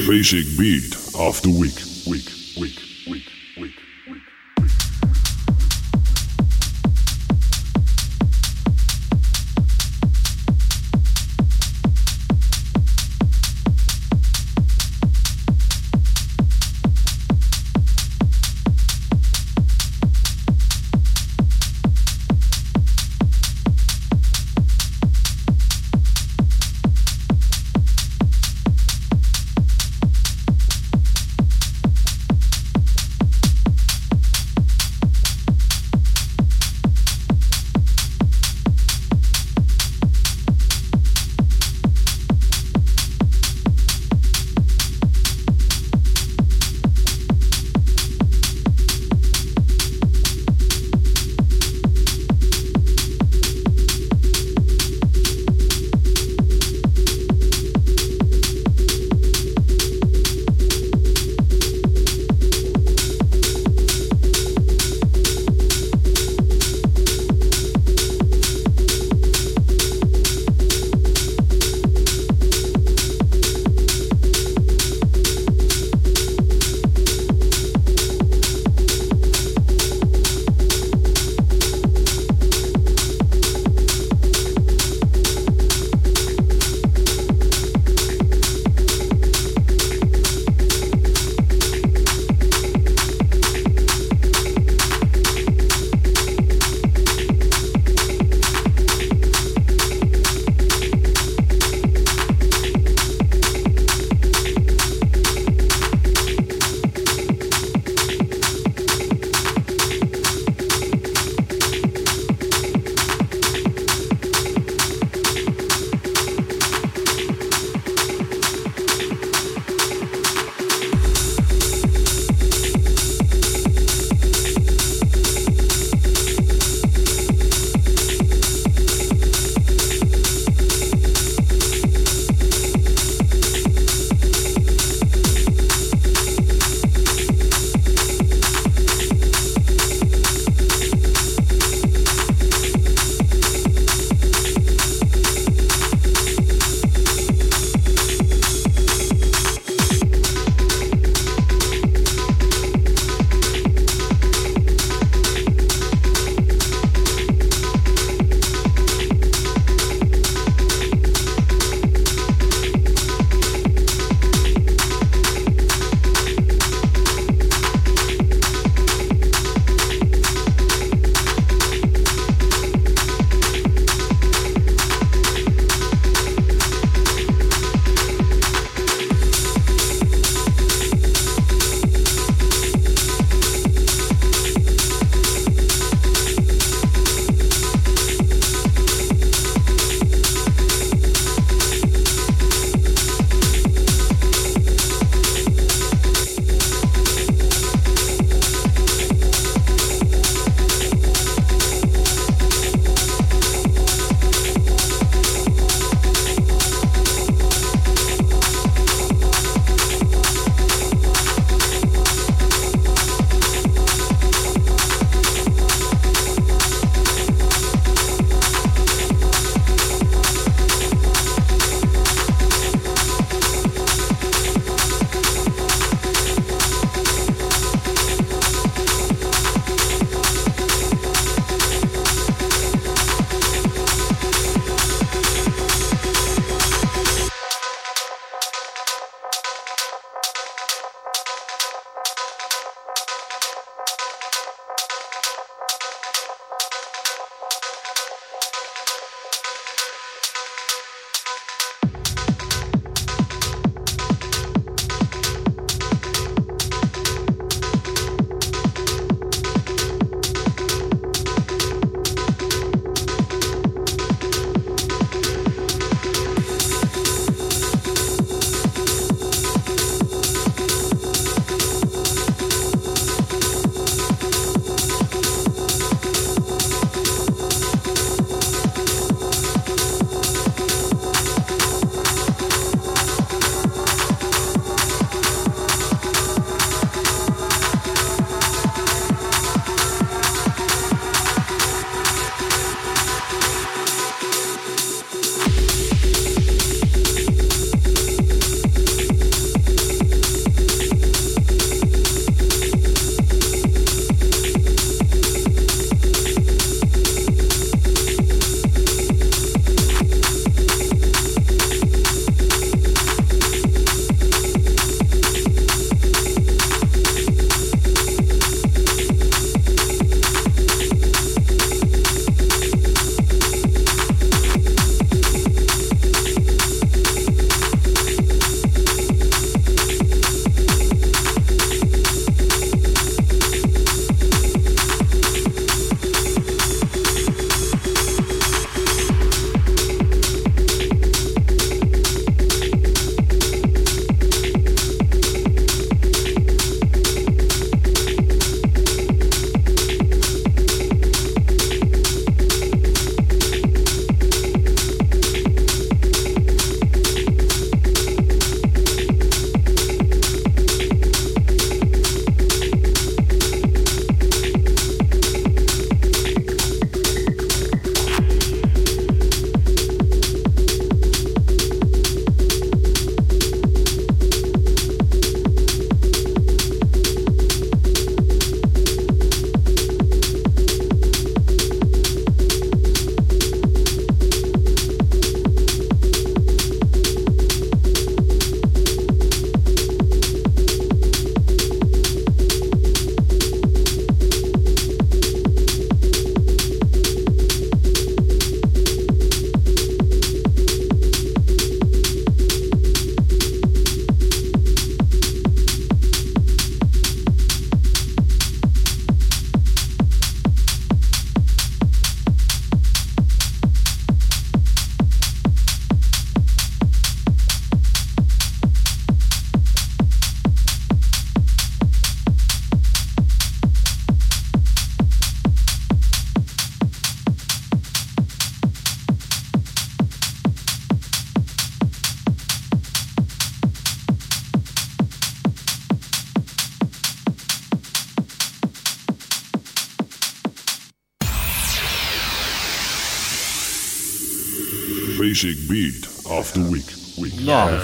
Basic 0.07 0.55
beat 0.57 1.11
of 1.13 1.41
the. 1.41 1.59
Week. 1.59 1.79
Week. 2.05 2.29
Week. 2.55 2.79
Week. 3.05 3.36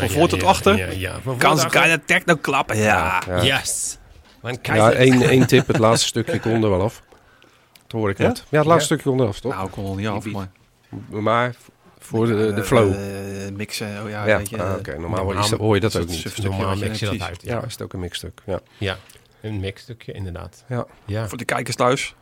Van 0.09 0.19
voor 0.19 0.27
tot 0.27 0.43
achter. 0.43 0.77
Ja, 0.77 0.87
ja. 0.91 1.11
Van 1.11 1.21
voor 1.21 1.37
Kan 1.37 1.57
ze 1.59 1.67
keine 1.67 2.03
techno 2.05 2.35
klappen? 2.35 2.77
Ja. 2.77 3.21
Yes. 3.41 3.97
Ja, 4.61 4.91
één, 4.91 5.21
één 5.21 5.47
tip. 5.47 5.67
Het 5.67 5.77
laatste 5.77 6.07
stukje 6.07 6.39
kon 6.39 6.63
er 6.63 6.69
wel 6.69 6.81
af. 6.81 7.01
Dat 7.87 7.91
hoor 8.01 8.09
ik 8.09 8.17
net. 8.17 8.43
Ja, 8.49 8.57
het 8.57 8.67
laatste 8.67 8.85
stukje 8.85 9.09
kon 9.09 9.19
er 9.19 9.27
af, 9.27 9.39
toch? 9.39 9.53
Nou, 9.53 9.65
ik 9.65 9.71
kon 9.71 9.83
nog 9.83 9.95
niet 9.97 10.07
af, 10.07 10.25
maar... 10.25 10.49
Maar 11.09 11.55
voor 11.99 12.25
de, 12.27 12.53
de 12.53 12.63
flow. 12.63 12.93
Eh, 12.93 12.99
mixen, 13.53 14.03
oh 14.03 14.09
ja, 14.09 14.25
ja, 14.25 14.37
weet 14.37 14.49
je. 14.49 14.63
ah, 14.63 14.73
oké. 14.77 14.91
Normaal 14.99 15.23
normaal- 15.25 15.43
is 15.43 15.49
dat- 15.49 15.59
hoor 15.59 15.75
je 15.75 15.81
dat 15.81 15.95
ook 15.95 16.07
niet. 16.07 16.37
Normaal 16.43 16.75
mix 16.75 16.99
je 16.99 17.05
dat 17.05 17.15
precies. 17.17 17.21
uit. 17.21 17.41
Ja, 17.41 17.55
Ja. 17.55 17.63
is 17.65 17.71
het 17.71 17.81
ook 17.81 17.93
een 17.93 17.99
mixstuk. 17.99 18.41
Ja. 18.45 18.59
ja. 18.77 18.97
Een 19.41 19.59
mixstukje, 19.59 20.11
inderdaad. 20.11 20.63
Ja. 20.67 20.85
Ja. 21.05 21.27
Voor 21.27 21.37
de 21.37 21.45
kijkers 21.45 21.75
thuis. 21.75 22.15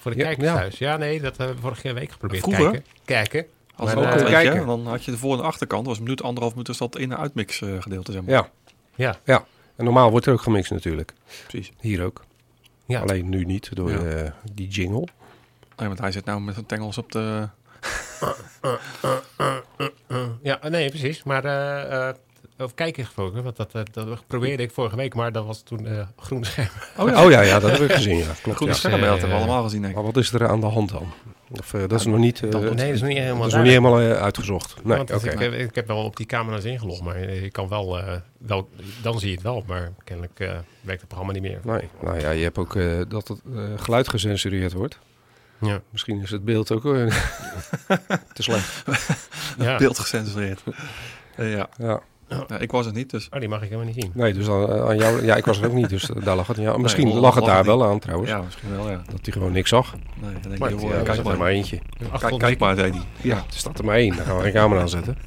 Voor 0.00 0.10
de 0.10 0.16
Ja, 0.16 0.24
kijkers 0.24 0.46
ja. 0.48 0.54
thuis. 0.54 0.78
Ja, 0.78 0.96
nee, 0.96 1.20
dat 1.20 1.36
hebben 1.36 1.56
we 1.56 1.62
vorige 1.62 1.92
week 1.92 2.10
geprobeerd. 2.12 2.42
Vroeger? 2.42 2.70
Kijken. 2.70 2.84
Kijken. 3.04 3.46
Als 3.76 3.92
eh, 3.92 3.98
ook, 3.98 4.18
je, 4.18 4.24
kijken. 4.24 4.66
dan 4.66 4.86
had 4.86 5.04
je 5.04 5.10
de 5.10 5.18
voor- 5.18 5.38
en 5.38 5.44
achterkant. 5.44 5.86
was 5.86 5.96
een 5.96 6.02
minuut, 6.02 6.22
anderhalf 6.22 6.52
minuut, 6.52 6.66
dus 6.66 6.78
dat 6.78 6.98
in- 6.98 7.12
en 7.12 7.18
uitmix 7.18 7.60
eh, 7.62 7.68
gedeelte, 7.82 8.12
zeg 8.12 8.22
maar. 8.22 8.30
Ja. 8.34 8.48
Ja. 8.94 9.16
ja. 9.24 9.44
En 9.76 9.84
normaal 9.84 10.10
wordt 10.10 10.26
er 10.26 10.32
ook 10.32 10.40
gemixt 10.42 10.70
natuurlijk. 10.70 11.12
Precies. 11.46 11.72
Hier 11.80 12.04
ook. 12.04 12.24
Ja. 12.86 13.00
Alleen 13.00 13.28
nu 13.28 13.44
niet 13.44 13.74
door 13.76 13.90
Ja. 13.90 13.98
eh, 13.98 14.30
die 14.52 14.68
jingle. 14.68 15.06
Nee, 15.76 15.88
want 15.88 15.98
hij 16.00 16.12
zit 16.12 16.24
nou 16.24 16.40
met 16.40 16.54
zijn 16.54 16.66
tengels 16.66 16.98
op 16.98 17.12
de... 17.12 17.48
Ja, 20.42 20.58
nee, 20.68 20.88
precies. 20.88 21.22
Maar 21.22 21.44
eh, 21.44 22.08
eh, 22.08 22.14
over 22.58 22.74
kijken 22.74 23.04
gesproken, 23.04 23.42
want 23.42 23.56
dat, 23.56 23.74
eh, 23.74 23.82
dat 23.92 24.26
probeerde 24.26 24.62
ik 24.62 24.70
vorige 24.70 24.96
week, 24.96 25.14
maar 25.14 25.32
dat 25.32 25.44
was 25.46 25.62
toen 25.62 25.86
eh 25.86 26.06
groen 26.16 26.44
scherm. 26.44 26.68
Oh 26.96 27.08
ja, 27.08 27.24
Oh 27.24 27.30
ja, 27.30 27.40
ja, 27.40 27.58
dat 27.58 27.70
heb 27.70 27.80
ik 27.80 27.92
gezien. 27.92 28.16
Ja, 28.16 28.24
klopt. 28.42 28.56
Groene 28.56 28.72
Ja. 28.72 28.78
schermen 28.78 29.08
hebben 29.08 29.20
we 29.28 29.34
eh, 29.34 29.38
allemaal 29.40 29.62
gezien, 29.62 29.80
denk 29.80 29.92
ik. 29.92 29.98
Maar 30.02 30.12
wat 30.12 30.16
is 30.22 30.32
er 30.32 30.48
aan 30.48 30.60
de 30.60 30.66
hand 30.66 30.90
dan? 30.90 31.12
Of, 31.50 31.74
eh, 31.74 31.80
dat 31.80 32.00
is 32.00 32.06
nog 32.06 32.18
niet, 32.18 32.42
eh, 32.42 32.50
dat- 32.50 32.60
Nee, 32.60 32.70
dat 32.70 32.78
is 32.78 33.00
nog 33.00 33.08
niet 33.08 33.18
helemaal 33.18 33.38
dat 33.38 33.46
is 33.48 33.54
nog 33.54 33.62
niet 33.62 33.72
duidelijk. 33.72 33.96
helemaal 33.96 34.16
eh, 34.18 34.22
uitgezocht. 34.24 34.74
Nee, 34.84 34.96
Want 34.96 35.10
ik, 35.24 35.38
heb- 35.38 35.52
ik 35.52 35.74
heb 35.74 35.86
wel 35.86 36.04
op 36.04 36.16
die 36.16 36.26
camera's 36.26 36.64
ingelogd, 36.64 37.02
maar 37.02 37.18
ik 37.18 37.52
kan 37.52 37.68
wel, 37.68 37.98
eh, 38.00 38.16
wel, 38.38 38.68
dan 39.02 39.18
zie 39.18 39.28
je 39.28 39.34
het 39.34 39.42
wel, 39.42 39.64
maar 39.66 39.92
kennelijk 40.04 40.40
eh, 40.40 40.48
werkt 40.80 41.00
het 41.00 41.08
programma 41.08 41.32
niet 41.32 41.42
meer. 41.42 41.60
Nee, 41.64 41.88
nou 42.02 42.20
ja, 42.20 42.30
je 42.30 42.42
hebt 42.42 42.58
ook 42.58 42.76
eh, 42.76 43.00
dat 43.08 43.28
het 43.28 43.40
eh, 43.54 43.62
geluid 43.76 44.08
gecensureerd 44.08 44.72
wordt. 44.72 44.98
Ja. 45.60 45.80
Misschien 45.90 46.22
is 46.22 46.30
het 46.30 46.44
beeld 46.44 46.72
ook 46.72 46.84
eh, 46.84 46.90
te 48.34 48.42
slecht. 48.42 48.82
Ja. 49.58 49.76
Beeld 49.76 49.98
gecensureerd. 49.98 50.62
Eh, 51.36 51.52
ja. 51.56 51.68
Ja. 51.78 52.00
Ja, 52.28 52.58
ik 52.58 52.70
was 52.70 52.86
het 52.86 52.94
niet, 52.94 53.10
dus... 53.10 53.28
Oh, 53.30 53.40
die 53.40 53.48
mag 53.48 53.62
ik 53.62 53.68
helemaal 53.68 53.86
niet 53.92 54.02
zien. 54.02 54.10
Nee, 54.14 54.32
dus 54.32 54.46
dan, 54.46 54.72
eh, 54.72 54.84
aan 54.88 54.96
jou, 54.96 55.24
ja, 55.24 55.36
ik 55.36 55.44
was 55.44 55.58
er 55.60 55.66
ook 55.66 55.72
niet, 55.72 55.88
dus 55.88 56.10
eh, 56.10 56.16
daar 56.24 56.36
lag 56.36 56.46
het 56.46 56.58
aan. 56.66 56.80
Misschien 56.80 57.06
Nee, 57.06 57.14
lag 57.14 57.34
het 57.34 57.40
lag 57.44 57.48
daar 57.48 57.58
het 57.58 57.66
wel 57.66 57.84
aan 57.86 57.98
trouwens. 57.98 58.30
Ja, 58.30 58.40
misschien 58.42 58.76
wel, 58.76 58.90
ja. 58.90 59.02
Dat 59.10 59.18
hij 59.22 59.32
gewoon 59.32 59.52
niks 59.52 59.68
zag. 59.68 59.94
Nee, 60.20 60.32
dan 60.32 60.40
denk 60.42 60.58
Maar 60.58 60.68
je, 60.68 60.74
het- 60.74 60.84
joh, 60.84 60.94
Ja, 60.94 61.02
kijk 61.02 61.22
maar. 61.22 61.36
maar 61.38 61.48
eentje. 61.50 61.78
Kijk, 62.18 62.38
kijk 62.38 62.58
maar, 62.58 62.74
zei 62.76 62.90
hij. 62.90 63.00
Ja, 63.20 63.36
er 63.36 63.44
staat 63.48 63.78
er 63.78 63.84
maar 63.84 63.96
één. 63.96 64.16
Dan 64.16 64.24
gaan 64.24 64.36
we 64.36 64.42
geen 64.42 64.52
camera 64.52 64.80
aanzetten. 64.80 65.16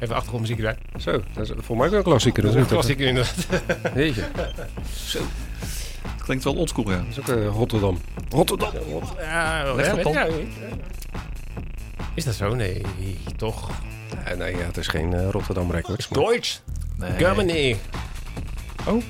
Even 0.00 0.14
achtergrondmuziek 0.14 0.56
erbij. 0.58 0.76
Zo, 1.00 1.22
dat 1.34 1.44
is 1.48 1.52
voor 1.56 1.76
mij 1.76 1.86
ook 1.86 1.92
een 1.94 2.02
klassieker. 2.02 2.42
Dat 2.42 2.54
is 2.54 2.60
een 2.60 2.66
klassieker 2.66 3.06
inderdaad. 3.06 3.46
Jeetje, 3.94 4.24
Het 6.02 6.22
klinkt 6.22 6.44
wel 6.44 6.54
oldschool, 6.54 6.90
ja. 6.90 6.96
dat 6.96 7.06
is 7.10 7.18
ook 7.18 7.28
eh, 7.28 7.46
Rotterdam. 7.46 7.98
Rotterdam. 8.30 8.70
Ja, 9.18 9.74
Leg 9.74 9.86
ja, 9.86 9.92
ik, 9.98 10.06
ja, 10.12 10.24
ik. 10.24 10.46
Is 12.14 12.24
dat 12.24 12.34
zo? 12.34 12.54
Nee, 12.54 12.82
toch. 13.36 13.70
Nee, 14.26 14.36
nee 14.36 14.56
ja, 14.56 14.64
het 14.66 14.76
is 14.76 14.86
geen 14.86 15.12
eh, 15.14 15.30
Rotterdam 15.30 15.70
Records. 15.70 16.08
maar- 16.08 16.24
Deutsch, 16.24 16.58
Nee. 16.96 17.10
Germany. 17.16 17.76
Oh. 18.86 19.02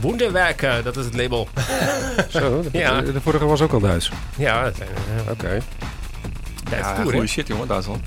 Wonderwerken, 0.00 0.84
dat 0.84 0.96
is 0.96 1.04
het 1.04 1.14
label. 1.14 1.48
Zo, 2.28 2.62
de, 2.62 2.78
Ja. 2.78 3.00
de 3.00 3.20
vorige 3.20 3.44
was 3.44 3.60
ook 3.60 3.72
al 3.72 3.80
Duits. 3.80 4.10
Ja, 4.36 4.62
dat 4.64 4.76
zijn 4.76 4.88
uh, 5.26 5.30
Oké. 5.30 5.60
Ja, 6.70 6.94
toer, 6.94 7.04
hè? 7.04 7.10
goede 7.10 7.26
shit, 7.26 7.46
jongen, 7.46 7.68
Duitsland. 7.68 8.02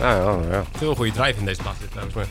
Ja, 0.00 0.14
ja, 0.16 0.36
ja. 0.50 0.64
Veel 0.76 0.94
goede 0.94 1.12
drive 1.12 1.38
in 1.38 1.44
deze 1.44 1.62
plaats 1.62 1.78
trouwens. 1.90 2.14
Maar, 2.16 2.26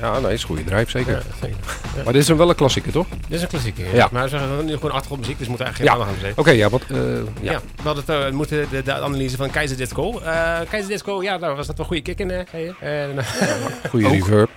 Ja, 0.00 0.18
nee, 0.18 0.32
is 0.32 0.40
een 0.42 0.46
goede 0.48 0.64
drijf, 0.64 0.90
zeker. 0.90 1.12
ja, 1.12 1.20
zeker. 1.40 1.56
Maar 2.04 2.12
dit 2.12 2.22
is 2.22 2.28
een 2.28 2.36
wel 2.36 2.48
een 2.48 2.54
klassieker, 2.54 2.92
toch? 2.92 3.06
Dit 3.08 3.18
is 3.28 3.42
een 3.42 3.48
klassieker. 3.48 3.94
Ja. 3.94 4.08
Maar 4.12 4.22
we 4.22 4.28
zeggen 4.28 4.64
nu 4.64 4.74
gewoon 4.74 4.90
achtergrondmuziek, 4.90 5.38
dus 5.38 5.46
we 5.46 5.52
moeten 5.52 5.66
eigenlijk 5.66 5.96
Ja. 5.98 6.04
geen 6.04 6.14
aandacht 6.16 6.38
Oké, 6.38 6.50
aan 6.50 6.56
ja, 6.56 6.68
wat... 6.68 6.82
eh, 6.88 6.98
Ja. 7.40 7.52
ja. 7.52 7.60
we 7.76 7.82
hadden 7.82 8.04
het, 8.06 8.26
eh, 8.26 8.30
moeten 8.32 8.66
de, 8.70 8.82
de 8.82 8.92
analyse 9.00 9.36
van 9.36 9.50
Keizer 9.50 9.76
Disco. 9.76 10.18
Eh 10.20 10.60
Keizer 10.70 10.90
Disco, 10.90 11.22
ja, 11.22 11.38
daar 11.38 11.56
was 11.56 11.66
dat 11.66 11.76
wel 11.76 11.86
goede 11.86 12.02
kick 12.02 12.18
in. 12.18 12.30
eh, 12.30 13.08
eh, 13.10 13.18
Goede 13.90 14.08
reverb. 14.08 14.50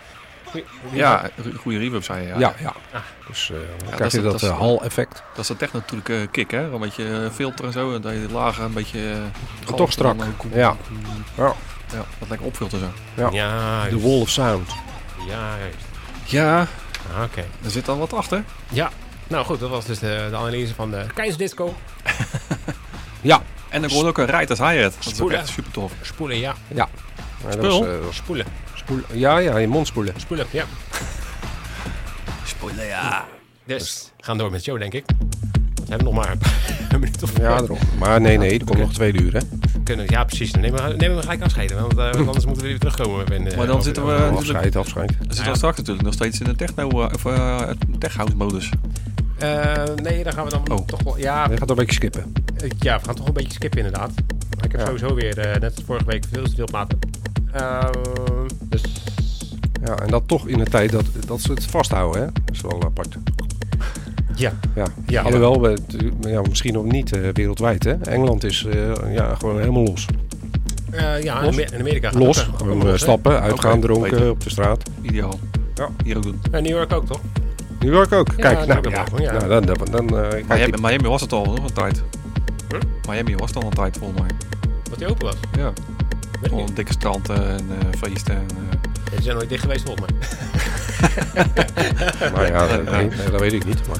goeie- 0.51 0.63
Ja, 0.91 1.29
goede 1.61 1.77
reverb, 1.77 2.03
zei 2.03 2.21
je. 2.21 2.27
Ja, 2.27 2.37
Ja, 2.37 2.53
ja. 2.59 2.73
Dus 3.27 3.49
eh, 3.51 3.55
dan 3.57 3.67
dat 3.85 3.95
krijg 3.95 4.11
je 4.11 4.21
dat, 4.21 4.31
dat 4.31 4.41
is- 4.41 4.57
hal-effect. 4.57 5.23
Dat 5.35 5.41
is 5.41 5.47
de 5.47 5.55
techno-truc 5.55 6.27
kick, 6.31 6.51
hè? 6.51 6.61
Een 6.71 6.79
beetje 6.79 7.29
filter 7.33 7.65
en 7.65 7.71
zo. 7.71 7.93
En 7.95 8.01
dat 8.01 8.13
je 8.13 8.19
het 8.19 8.31
lager 8.31 8.63
een 8.63 8.73
beetje... 8.73 8.99
toch 9.75 9.91
strak. 9.91 10.17
dan, 10.17 10.33
Ja. 10.53 10.75
Ja. 11.37 11.53
Ja, 11.91 12.05
dat 12.19 12.29
lekker 12.29 12.47
opvult 12.47 12.73
en 12.73 12.79
zo. 12.79 12.91
Ja. 13.13 13.29
Ja, 13.31 13.89
De 13.89 13.99
wall 13.99 14.19
of 14.21 14.29
sound. 14.29 14.69
Ja, 15.27 15.57
juist. 15.59 15.77
Ja, 16.25 16.67
Ah, 17.17 17.23
Oké. 17.23 17.39
er 17.63 17.71
zit 17.71 17.85
dan 17.85 17.97
wat 17.97 18.13
achter. 18.13 18.43
Ja, 18.69 18.89
nou 19.27 19.45
goed, 19.45 19.59
dat 19.59 19.69
was 19.69 19.85
dus 19.85 19.99
de, 19.99 20.27
de 20.29 20.35
analyse 20.35 20.73
van 20.75 20.91
de 20.91 21.05
Keizer 21.13 21.37
Disco. 21.37 21.75
Ja. 23.21 23.41
En 23.69 23.81
dan 23.81 23.89
komt 23.89 24.05
ook 24.05 24.17
een 24.17 24.25
Riot 24.25 24.51
as 24.51 24.57
Hi-Hat. 24.57 24.93
Dat 24.93 24.99
is 25.01 25.07
ook 25.07 25.13
Spoelen. 25.13 25.39
echt 25.39 25.47
super 25.47 25.71
tof. 25.71 25.91
Spoelen, 26.01 26.39
ja. 26.39 26.55
Ja. 26.67 26.89
Spul? 27.49 27.79
was, 27.79 27.87
eh, 27.89 27.95
Spoelen. 28.09 28.45
spoelen. 28.75 29.05
Ja, 29.13 29.37
ja, 29.37 29.57
je 29.57 29.67
mond 29.67 29.87
spoelen. 29.87 30.13
Spoelen, 30.17 30.45
ja. 30.51 30.63
Spoiler, 32.45 32.85
ja. 32.85 33.25
Dus, 33.65 34.11
we 34.17 34.23
gaan 34.23 34.37
door 34.37 34.51
met 34.51 34.59
de 34.59 34.65
show, 34.65 34.79
denk 34.79 34.93
ik. 34.93 35.03
We 35.75 35.83
hebben 35.89 36.05
nog 36.05 36.13
maar 36.15 36.31
een 36.31 36.39
minuut 36.99 37.23
of 37.23 37.37
Ja, 37.37 37.57
daarom. 37.57 37.77
Maar 37.97 38.21
nee, 38.21 38.37
nee, 38.37 38.59
er 38.59 38.65
komt 38.65 38.79
nog 38.79 38.93
twee 38.93 39.13
uur, 39.21 39.33
hè. 39.33 39.39
Kunnen. 39.85 40.05
Ja, 40.09 40.23
precies. 40.23 40.51
Dan 40.51 40.61
nemen 40.61 40.87
we, 40.89 40.95
nemen 40.95 41.15
we 41.15 41.21
gelijk 41.21 41.41
afscheid. 41.43 41.73
Want 41.73 41.97
eh, 41.97 42.11
anders 42.27 42.45
moeten 42.45 42.63
we 42.63 42.69
weer 42.69 42.79
terugkomen. 42.79 43.25
In, 43.27 43.47
eh, 43.51 43.57
Maar 43.57 43.67
dan 43.67 43.83
zitten 43.83 44.05
we- 44.05 44.13
Eh, 44.13 44.35
afscheid, 44.35 44.75
afscheid. 44.75 45.11
We 45.27 45.33
zitten 45.33 45.55
straks 45.55 45.77
natuurlijk 45.77 46.05
nog 46.05 46.13
steeds 46.13 46.39
in 46.39 46.45
de 46.45 46.55
techno, 46.55 46.87
of 46.87 47.23
tech 47.99 48.15
house 48.15 48.35
modus. 48.35 48.69
Eh, 49.39 49.83
nee, 50.03 50.23
dan 50.23 50.33
gaan 50.33 50.43
we 50.45 50.49
dan 50.49 50.71
Oh. 50.71 50.87
toch 50.87 51.03
wel... 51.03 51.17
Ja, 51.17 51.47
Je 51.49 51.57
gaat 51.57 51.69
een 51.69 51.75
beetje 51.75 51.93
skippen. 51.95 52.33
ja, 52.79 52.99
we 52.99 53.05
gaan 53.05 53.15
toch 53.15 53.27
een 53.27 53.33
beetje 53.33 53.53
skippen 53.53 53.79
inderdaad. 53.79 54.11
Maar 54.55 54.65
ik 54.65 54.71
heb 54.71 54.79
Ja. 54.81 54.85
sowieso 54.85 55.13
weer, 55.15 55.35
net 55.59 55.63
als 55.75 55.85
vorige 55.85 56.05
week, 56.05 56.25
veel 56.31 56.43
te 56.43 56.55
veel 56.55 56.65
platen. 56.65 56.99
Eh, 57.51 57.89
dus... 58.61 58.81
Ja, 59.85 59.95
en 59.95 60.07
dat 60.09 60.23
toch 60.27 60.47
in 60.47 60.59
een 60.59 60.69
tijd 60.69 60.91
dat, 60.91 61.05
dat 61.27 61.41
ze 61.41 61.51
het 61.51 61.65
vasthouden, 61.65 62.21
hè. 62.21 62.27
Dat 62.45 62.55
is 62.55 62.61
wel 62.61 62.83
apart. 62.83 63.17
Ja. 64.35 64.51
Ja, 64.75 64.85
Ja. 65.07 65.21
alhoewel, 65.21 65.61
we, 65.61 65.77
ja, 66.21 66.41
misschien 66.49 66.73
nog 66.73 66.85
niet 66.85 67.15
eh, 67.17 67.29
wereldwijd, 67.33 67.83
hè. 67.83 67.91
Engeland 67.93 68.43
is 68.43 68.65
eh, 68.65 69.13
ja, 69.15 69.35
gewoon 69.35 69.59
helemaal 69.59 69.83
los. 69.83 70.05
Eh, 70.91 71.23
ja, 71.23 71.39
in 71.39 71.45
Los? 71.45 71.57
In 71.57 71.79
Amerika 71.79 72.09
gaat 72.09 72.19
Los, 72.19 72.47
ook, 72.49 72.57
gewoon 72.57 72.77
ook 72.77 72.83
los, 72.83 73.01
stappen, 73.01 73.41
uitgaan, 73.41 73.79
dronken 73.81 74.29
op 74.29 74.43
de 74.43 74.49
straat. 74.49 74.83
Ideaal. 75.01 75.39
Ja. 75.75 75.89
Hier 76.03 76.17
ook 76.17 76.23
doen. 76.23 76.41
En 76.51 76.63
New 76.63 76.71
York 76.71 76.93
ook, 76.93 77.05
toch? 77.05 77.19
New 77.79 77.93
York 77.93 78.11
ook. 78.11 78.27
Ja, 78.27 78.53
Kijk, 78.53 78.65
nou, 78.67 78.77
ook 78.79 78.89
ja, 78.89 79.05
ja. 79.17 79.31
nou, 79.31 79.47
dan, 79.47 79.65
dan, 79.65 79.77
dan 80.07 80.19
eh, 80.23 80.29
kijk, 80.29 80.47
Miami, 80.47 80.71
die- 80.71 80.81
Miami 80.81 81.07
was 81.07 81.21
het 81.21 81.31
al 81.33 81.45
nog 81.45 81.57
een 81.63 81.73
tijd. 81.73 82.03
Huh? 82.69 82.79
Miami 83.09 83.35
was 83.35 83.47
het 83.49 83.57
al 83.57 83.63
een 83.69 83.75
tijd 83.75 83.97
volgens 83.97 84.19
mij. 84.19 84.29
Dat 84.89 84.97
die 84.99 85.07
open 85.07 85.25
was. 85.25 85.35
Ja. 85.57 85.71
Gewoon 86.41 86.69
dikke 86.73 86.91
strand 86.91 87.29
eh, 87.29 87.35
en 87.37 87.59
eh, 87.69 87.99
feesten. 88.01 88.35
En, 88.35 88.45
Ja, 88.71 89.11
Die 89.11 89.21
zijn 89.21 89.35
nooit 89.35 89.49
dicht 89.49 89.61
geweest, 89.61 89.85
volgens 89.85 90.07
mij. 90.09 90.27
Maar 92.33 92.47
ja, 92.51 92.67
dat, 92.67 92.83
nee, 92.91 93.07
nee, 93.07 93.29
dat 93.31 93.39
weet 93.39 93.53
ik 93.53 93.65
niet. 93.65 93.87
Maar... 93.87 93.97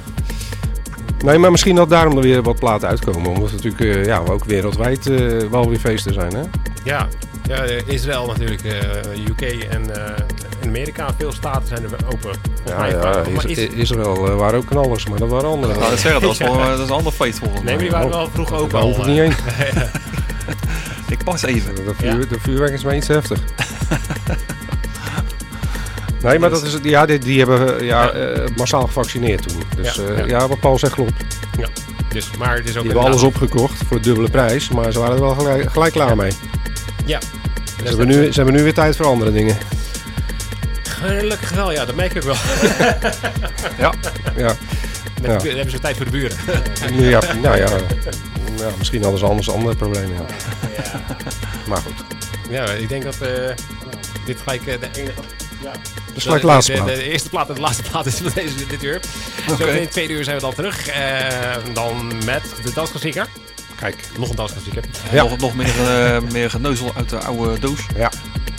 Nee, 1.24 1.38
maar 1.38 1.52
misschien 1.52 1.76
dat 1.76 1.90
daarom 1.90 2.16
er 2.18 2.24
weer 2.24 2.42
wat 2.42 2.60
platen 2.60 2.88
uitkomen. 2.90 3.32
Omdat 3.32 3.52
het 3.52 3.64
natuurlijk 3.64 3.96
eh, 3.98 4.06
ja, 4.06 4.18
ook 4.30 4.46
wereldwijd 4.46 5.08
eh, 5.10 5.38
wel 5.52 5.70
weer 5.70 5.80
feesten 5.80 6.14
zijn. 6.14 6.34
Hè? 6.36 6.42
Ja, 6.84 7.08
ja 7.44 7.56
eh, 7.64 7.88
Israël 7.88 8.26
natuurlijk, 8.28 8.64
eh, 8.64 9.28
UK 9.30 9.42
en 9.70 9.96
eh, 9.96 10.24
in 10.62 10.68
Amerika. 10.68 11.08
Veel 11.18 11.32
staten 11.32 11.68
zijn 11.68 11.84
er 11.84 11.90
open. 12.14 12.32
Ja, 12.66 12.86
ja, 12.86 13.00
maar- 13.34 13.50
Is- 13.50 13.58
is- 13.58 13.74
Israël 13.74 14.36
waren 14.36 14.60
ook 14.60 14.66
knallers, 14.66 15.08
maar 15.08 15.20
dat 15.20 15.30
waren 15.30 15.50
andere. 15.50 15.74
ik 15.74 15.80
zeggen, 15.80 16.12
dat, 16.12 16.22
was 16.24 16.38
wel, 16.48 16.58
dat 16.58 16.80
is 16.80 16.86
een 16.88 16.96
ander 16.96 17.12
feest 17.12 17.40
volgens 17.40 17.62
mij. 17.64 17.76
Nee, 17.76 17.90
maar 17.92 18.00
die 18.00 18.10
waren 18.10 18.10
wel 18.10 18.30
vroeg 18.34 18.54
open 18.54 18.70
Daar 18.70 18.82
al. 18.82 18.88
hoef 18.88 18.98
ik 18.98 19.06
niet 19.06 19.18
heen. 19.20 19.34
Ik 21.10 21.24
pas 21.24 21.44
even. 21.44 21.76
De, 21.76 21.92
vuur, 21.98 22.28
de 22.28 22.40
vuurwerk 22.40 22.74
is 22.74 22.84
maar 22.84 22.96
iets 22.96 23.08
heftig. 23.08 23.40
Nee, 26.26 26.40
maar 26.40 26.50
dat 26.50 26.64
is, 26.64 26.78
ja, 26.82 27.06
die, 27.06 27.18
die 27.20 27.38
hebben 27.38 27.80
eh, 27.80 27.86
ja, 27.86 28.12
eh, 28.12 28.48
massaal 28.56 28.82
gevaccineerd 28.82 29.48
toen. 29.48 29.64
Dus 29.76 29.96
Ja, 29.96 30.04
eh, 30.04 30.18
ja. 30.18 30.26
ja. 30.26 30.48
wat 30.48 30.60
Paul 30.60 30.80
zegt 30.80 30.94
klopt. 30.94 31.14
Ja, 31.58 31.68
dus, 32.10 32.30
maar 32.38 32.56
het 32.56 32.70
is 32.70 32.78
ook 32.78 32.84
Die 32.84 32.92
hebben 32.92 33.12
alles 33.12 33.24
opgekocht 33.24 33.82
voor 33.88 33.98
de 33.98 34.04
dubbele 34.04 34.30
prijs. 34.30 34.70
Maar 34.70 34.92
ze 34.92 35.00
waren 35.00 35.16
er 35.16 35.22
wel 35.22 35.36
gelijk, 35.36 35.72
gelijk 35.72 35.94
klaar 35.94 36.16
mee. 36.16 36.32
Ja. 37.06 37.20
Ze 37.78 37.84
hebben, 37.84 38.08
nu, 38.08 38.32
ze 38.32 38.34
hebben 38.34 38.54
nu 38.54 38.64
weer 38.64 38.74
tijd 38.74 38.96
voor 38.96 39.06
andere 39.06 39.32
dingen. 39.32 39.58
Gelukkig 40.84 41.52
wel, 41.52 41.72
ja, 41.72 41.86
dat 41.86 41.96
merk 41.96 42.14
ik 42.14 42.22
wel. 42.22 42.36
Ja, 43.78 43.94
ja. 44.36 44.56
Met, 45.22 45.32
Ja. 45.32 45.38
Dan 45.38 45.56
hebben 45.56 45.72
ze 45.72 45.80
tijd 45.80 45.96
voor 45.96 46.06
de 46.06 46.12
buren. 46.12 46.38
Ja, 46.94 47.20
nou 47.42 47.58
ja, 47.58 47.68
ja, 48.58 48.70
misschien 48.78 49.02
hadden 49.02 49.20
ze 49.20 49.26
anders 49.26 49.50
andere 49.50 49.76
problemen. 49.76 50.14
Ja. 50.14 50.26
Maar 51.68 51.78
goed, 51.78 52.04
Ja, 52.50 52.64
ik 52.66 52.90
denk 52.90 53.04
dat 53.04 53.18
dit 54.26 54.40
gelijk 54.44 54.66
de 54.66 54.88
enige... 54.94 55.22
Ja. 55.64 55.72
dus 56.14 56.24
gelijk 56.24 56.42
de 56.42 56.48
laatste 56.48 56.72
de, 56.72 56.78
plaat. 56.78 56.90
de, 56.90 56.96
de 56.96 57.10
eerste 57.10 57.30
plaat 57.30 57.50
en 57.50 57.56
de 57.56 57.62
laatste 57.62 57.84
plaat 57.90 58.06
is 58.06 58.16
van 58.16 58.32
deze, 58.36 58.66
dit 58.68 58.84
uur. 58.84 59.00
Zo 59.58 59.66
in 59.66 59.82
het 59.82 59.92
tweede 59.92 60.14
uur 60.14 60.24
zijn 60.24 60.36
we 60.36 60.42
dan 60.42 60.54
terug. 60.54 60.88
Eh, 60.88 61.56
dan 61.74 62.26
met 62.26 62.44
de 62.64 62.74
dansklassieker. 62.74 63.28
Kijk, 63.76 63.96
Nog 64.18 64.30
een 64.30 64.36
dansklassieker. 64.36 64.84
Ja. 65.12 65.24
Nog, 65.24 65.38
nog 65.38 65.56
meer, 65.56 65.88
eh, 65.88 66.22
meer 66.32 66.50
geneuzel 66.50 66.92
uit 66.96 67.10
de 67.10 67.18
oude 67.18 67.60
doos. 67.60 67.80
ja, 67.96 68.12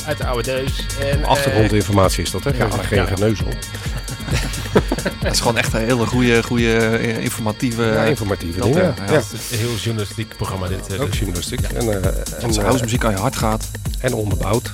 Uit 0.07 0.19
de 0.19 0.27
oude 0.27 0.43
deus. 0.43 0.87
En, 1.01 1.23
eh, 1.23 1.29
achtergrondinformatie 1.29 2.23
is 2.23 2.31
dat, 2.31 2.45
hè? 2.45 2.51
Geen, 2.51 2.69
ja, 2.69 2.83
geen 2.83 2.99
ja. 2.99 3.07
geneuzel. 3.07 3.47
Dat 5.23 5.33
is 5.33 5.41
gewoon 5.41 5.57
echt 5.57 5.73
een 5.73 5.81
hele 5.81 6.07
goede, 6.07 6.43
goede 6.43 7.01
informatieve... 7.21 7.83
Ja, 7.83 8.05
informatieve 8.05 8.61
dingen. 8.61 8.83
ja, 8.83 8.95
Ja, 8.97 9.13
ja. 9.13 9.13
Het 9.13 9.33
is 9.33 9.51
een 9.51 9.59
heel 9.59 9.75
journalistiek 9.75 10.37
programma 10.37 10.69
dit. 10.69 10.99
Ook 10.99 11.11
dus. 11.11 11.19
journalistiek. 11.19 11.61
En, 11.61 11.81
eh, 11.81 11.95
en, 12.43 13.03
aan 13.03 13.11
je 13.11 13.19
hart 13.19 13.37
gaat, 13.37 13.71
en 14.01 14.15
onderbouwd. 14.15 14.73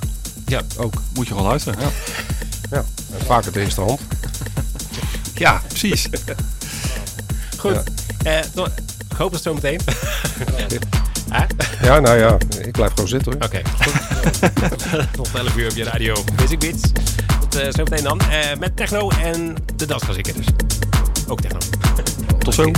Ja. 0.52 0.60
Ook. 0.76 0.94
moet 1.14 1.26
je 1.26 1.32
gewoon 1.32 1.48
luisteren. 1.48 1.80
Ja, 1.80 1.88
Ja. 2.70 2.84
En 3.18 3.26
vaak 3.26 3.44
het 3.44 3.56
eerste 3.56 3.80
hand. 3.80 4.00
ja 5.34 5.62
precies. 5.68 6.08
Goed. 7.58 7.82
Eh, 8.22 8.38
toch- 8.54 8.68
ik 9.10 9.16
hoop 9.16 9.32
het 9.32 9.42
zo 9.42 9.54
meteen. 9.54 9.80
Ja, 11.82 12.00
nou 12.00 12.18
ja, 12.18 12.36
ik 12.64 12.72
blijf 12.72 12.90
gewoon 12.90 13.08
zitten 13.08 13.32
hoor. 13.32 13.42
Oké, 13.42 13.60
goed. 13.82 15.12
Tot 15.12 15.28
11 15.34 15.56
uur 15.56 15.70
op 15.70 15.76
je 15.76 15.84
radio 15.84 16.24
Basic 16.36 16.58
Beats. 16.58 16.80
Tot 17.40 17.54
eh, 17.54 17.72
zo 17.72 17.82
meteen 17.82 18.02
dan. 18.04 18.20
Eh, 18.20 18.56
met 18.58 18.76
techno 18.76 19.10
en 19.10 19.54
de 19.76 19.86
dansklassieker 19.86 20.34
dus. 20.34 20.46
Ook 21.28 21.40
techno. 21.40 21.58
Tot 22.38 22.54
zo. 22.54 22.70